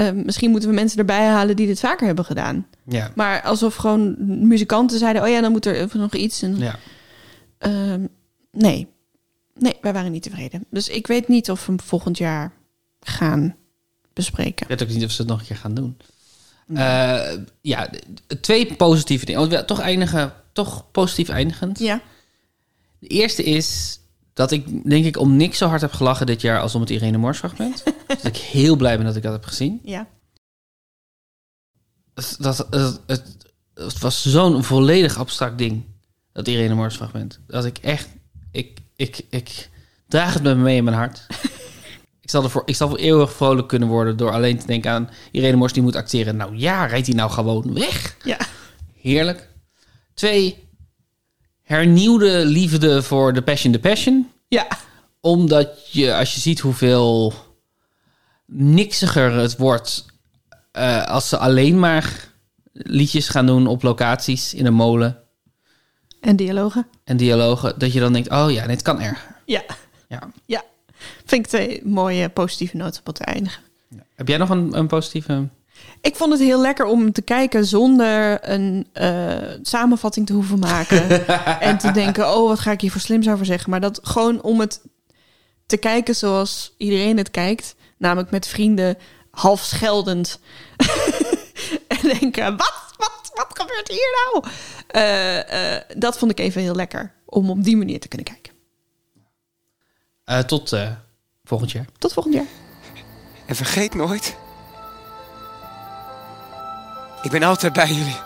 eh, 0.00 0.12
misschien 0.12 0.50
moeten 0.50 0.68
we 0.68 0.74
mensen 0.74 0.98
erbij 0.98 1.26
halen 1.26 1.56
die 1.56 1.66
dit 1.66 1.80
vaker 1.80 2.06
hebben 2.06 2.24
gedaan. 2.24 2.66
Ja. 2.84 3.12
Maar 3.14 3.42
alsof 3.42 3.74
gewoon 3.74 4.16
muzikanten 4.48 4.98
zeiden... 4.98 5.22
oh 5.22 5.28
ja, 5.28 5.40
dan 5.40 5.52
moet 5.52 5.66
er 5.66 5.74
even 5.74 6.00
nog 6.00 6.14
iets. 6.14 6.42
En, 6.42 6.58
ja. 6.58 6.78
ehm, 7.58 8.06
nee. 8.52 8.88
Nee, 9.54 9.76
wij 9.80 9.92
waren 9.92 10.12
niet 10.12 10.22
tevreden. 10.22 10.64
Dus 10.70 10.88
ik 10.88 11.06
weet 11.06 11.28
niet 11.28 11.50
of 11.50 11.66
we 11.66 11.72
hem 11.72 11.80
volgend 11.80 12.18
jaar 12.18 12.52
gaan 13.00 13.56
bespreken. 14.12 14.62
Ik 14.62 14.68
weet 14.68 14.82
ook 14.82 14.94
niet 14.94 15.04
of 15.04 15.10
ze 15.10 15.20
het 15.20 15.30
nog 15.30 15.40
een 15.40 15.46
keer 15.46 15.56
gaan 15.56 15.74
doen. 15.74 15.96
Eh, 16.74 17.32
ja, 17.60 17.90
twee 18.40 18.74
positieve 18.74 19.24
dingen. 19.24 19.40
Want 19.40 19.52
we 19.52 19.64
toch 19.64 19.80
eindigen, 19.80 20.32
toch 20.52 20.90
positief 20.90 21.28
eindigend. 21.28 21.78
Ja. 21.78 22.00
De 22.98 23.06
eerste 23.06 23.44
is 23.44 24.00
dat 24.32 24.50
ik 24.50 24.90
denk 24.90 25.04
ik 25.04 25.16
om 25.16 25.36
niks 25.36 25.58
zo 25.58 25.66
hard 25.66 25.80
heb 25.80 25.92
gelachen 25.92 26.26
dit 26.26 26.40
jaar 26.40 26.60
als 26.60 26.74
om 26.74 26.80
het 26.80 26.90
Irene 26.90 27.18
Mors 27.18 27.38
fragment. 27.38 27.82
dat 28.06 28.24
ik 28.24 28.36
heel 28.36 28.76
blij 28.76 28.96
ben 28.96 29.06
dat 29.06 29.16
ik 29.16 29.22
dat 29.22 29.32
heb 29.32 29.44
gezien. 29.44 29.80
Ja. 29.84 30.06
Het, 32.14 32.36
dat, 32.38 32.66
het, 32.70 33.00
het, 33.06 33.36
het 33.74 33.98
was 33.98 34.30
zo'n 34.30 34.64
volledig 34.64 35.18
abstract 35.18 35.58
ding, 35.58 35.84
dat 36.32 36.48
Irene 36.48 36.74
Mors 36.74 36.96
fragment. 36.96 37.40
Dat 37.46 37.64
ik 37.64 37.78
echt, 37.78 38.08
ik, 38.50 38.78
ik, 38.96 39.20
ik 39.30 39.70
draag 40.08 40.34
het 40.34 40.42
met 40.42 40.56
me 40.56 40.62
mee 40.62 40.76
in 40.76 40.84
mijn 40.84 40.96
hart. 40.96 41.26
ik, 42.20 42.30
zal 42.30 42.42
ervoor, 42.42 42.62
ik 42.64 42.76
zal 42.76 42.88
voor 42.88 42.98
eeuwig 42.98 43.32
vrolijk 43.32 43.68
kunnen 43.68 43.88
worden 43.88 44.16
door 44.16 44.32
alleen 44.32 44.58
te 44.58 44.66
denken 44.66 44.90
aan 44.90 45.10
Irene 45.30 45.56
Mors 45.56 45.72
die 45.72 45.82
moet 45.82 45.96
acteren. 45.96 46.36
Nou 46.36 46.56
ja, 46.56 46.86
rijdt 46.86 47.06
hij 47.06 47.16
nou 47.16 47.30
gewoon 47.30 47.74
weg? 47.74 48.16
Ja. 48.24 48.38
Heerlijk. 49.00 49.48
Twee, 50.14 50.68
hernieuwde 51.70 52.44
liefde 52.44 53.02
voor 53.02 53.32
The 53.32 53.42
Passion, 53.42 53.72
The 53.72 53.78
Passion. 53.78 54.30
Ja. 54.48 54.66
Omdat 55.20 55.92
je, 55.92 56.14
als 56.14 56.34
je 56.34 56.40
ziet 56.40 56.60
hoeveel 56.60 57.34
niksiger 58.46 59.32
het 59.32 59.56
wordt... 59.56 60.06
eh, 60.72 61.06
als 61.06 61.28
ze 61.28 61.36
alleen 61.38 61.78
maar 61.78 62.28
liedjes 62.72 63.28
gaan 63.28 63.46
doen 63.46 63.66
op 63.66 63.82
locaties 63.82 64.54
in 64.54 64.66
een 64.66 64.74
molen 64.74 65.18
En 66.20 66.36
dialogen. 66.36 66.86
en 67.04 67.16
dialogen... 67.16 67.78
dat 67.78 67.92
je 67.92 68.00
dan 68.00 68.12
denkt, 68.12 68.30
oh 68.30 68.50
ja, 68.50 68.66
het 68.66 68.82
kan 68.82 69.00
erger. 69.00 69.36
Ja. 69.46 69.62
Ja. 70.08 70.30
Ja. 70.46 70.62
Vind 71.24 71.44
ik 71.44 71.46
twee 71.46 71.80
mooie 71.84 72.28
positieve 72.28 72.76
noten 72.76 73.00
op 73.04 73.14
te 73.14 73.24
eindigen. 73.24 73.62
Heb 74.14 74.28
jij 74.28 74.36
nog 74.38 74.50
een, 74.50 74.78
een 74.78 74.86
positieve... 74.86 75.48
Ik 76.00 76.16
vond 76.16 76.32
het 76.32 76.40
heel 76.40 76.60
lekker 76.60 76.86
om 76.86 77.12
te 77.12 77.22
kijken 77.22 77.64
zonder 77.64 78.38
een 78.50 78.86
eh, 78.92 79.36
samenvatting 79.62 80.26
te 80.26 80.32
hoeven 80.32 80.58
maken. 80.58 81.26
en 81.60 81.78
te 81.78 81.90
denken, 81.90 82.34
oh, 82.36 82.48
wat 82.48 82.58
ga 82.58 82.70
ik 82.70 82.80
hier 82.80 82.90
voor 82.90 83.00
slims 83.00 83.28
over 83.28 83.46
zeggen. 83.46 83.70
Maar 83.70 83.80
dat 83.80 84.00
gewoon 84.02 84.42
om 84.42 84.60
het 84.60 84.80
te 85.66 85.76
kijken 85.76 86.16
zoals 86.16 86.74
iedereen 86.76 87.16
het 87.16 87.30
kijkt. 87.30 87.74
Namelijk 87.96 88.30
met 88.30 88.46
vrienden, 88.46 88.96
half 89.30 89.60
scheldend. 89.60 90.40
en 91.88 92.18
denken, 92.18 92.56
wat, 92.56 92.84
wat, 92.96 93.30
wat 93.34 93.60
gebeurt 93.60 93.88
hier 93.88 94.30
nou? 94.32 94.44
Eh, 94.86 95.76
eh, 95.76 95.82
dat 95.96 96.18
vond 96.18 96.30
ik 96.30 96.40
even 96.40 96.62
heel 96.62 96.74
lekker. 96.74 97.12
Om 97.26 97.50
op 97.50 97.64
die 97.64 97.76
manier 97.76 98.00
te 98.00 98.08
kunnen 98.08 98.26
kijken. 98.26 98.52
Eh, 100.24 100.38
tot 100.38 100.72
eh, 100.72 100.90
volgend 101.44 101.70
jaar. 101.70 101.86
Tot 101.98 102.12
volgend 102.12 102.34
jaar. 102.34 102.46
En 103.46 103.56
vergeet 103.56 103.94
nooit. 103.94 104.36
Ik 107.22 107.30
ben 107.30 107.42
altijd 107.42 107.72
bij 107.72 107.86
jullie. 107.88 108.20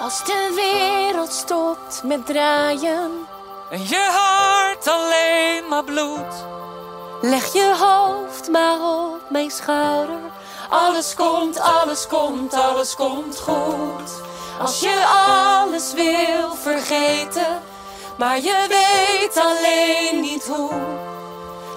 Als 0.00 0.24
de 0.24 0.52
wereld 0.54 1.32
stopt 1.32 2.02
met 2.04 2.26
draaien, 2.26 3.10
En 3.70 3.82
je 3.88 4.08
hart 4.12 4.88
alleen 4.88 5.68
maar 5.68 5.84
bloed. 5.84 6.44
leg 7.20 7.52
je 7.52 7.76
hoofd 7.78 8.48
maar 8.48 8.80
op 8.80 9.20
mijn 9.30 9.50
schouder. 9.50 10.18
Alles 10.68 11.14
komt, 11.14 11.58
alles 11.60 12.06
komt, 12.06 12.54
alles 12.54 12.94
komt 12.94 13.40
goed. 13.40 14.10
Als 14.60 14.80
je 14.80 15.04
alles 15.06 15.92
wil 15.92 16.54
vergeten, 16.54 17.62
maar 18.18 18.40
je 18.40 18.66
weet 18.68 19.44
alleen 19.44 20.20
niet 20.20 20.46
hoe. 20.46 20.70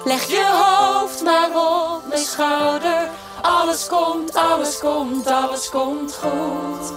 Leg 0.04 0.25
je 0.25 0.45
hoofd 0.63 1.23
maar 1.23 1.49
op 1.49 2.02
mijn 2.08 2.25
schouder. 2.25 3.10
Alles 3.41 3.88
komt, 3.88 4.36
alles 4.36 4.80
komt, 4.80 5.28
alles 5.28 5.69
komt 5.69 6.19
goed. 6.21 6.93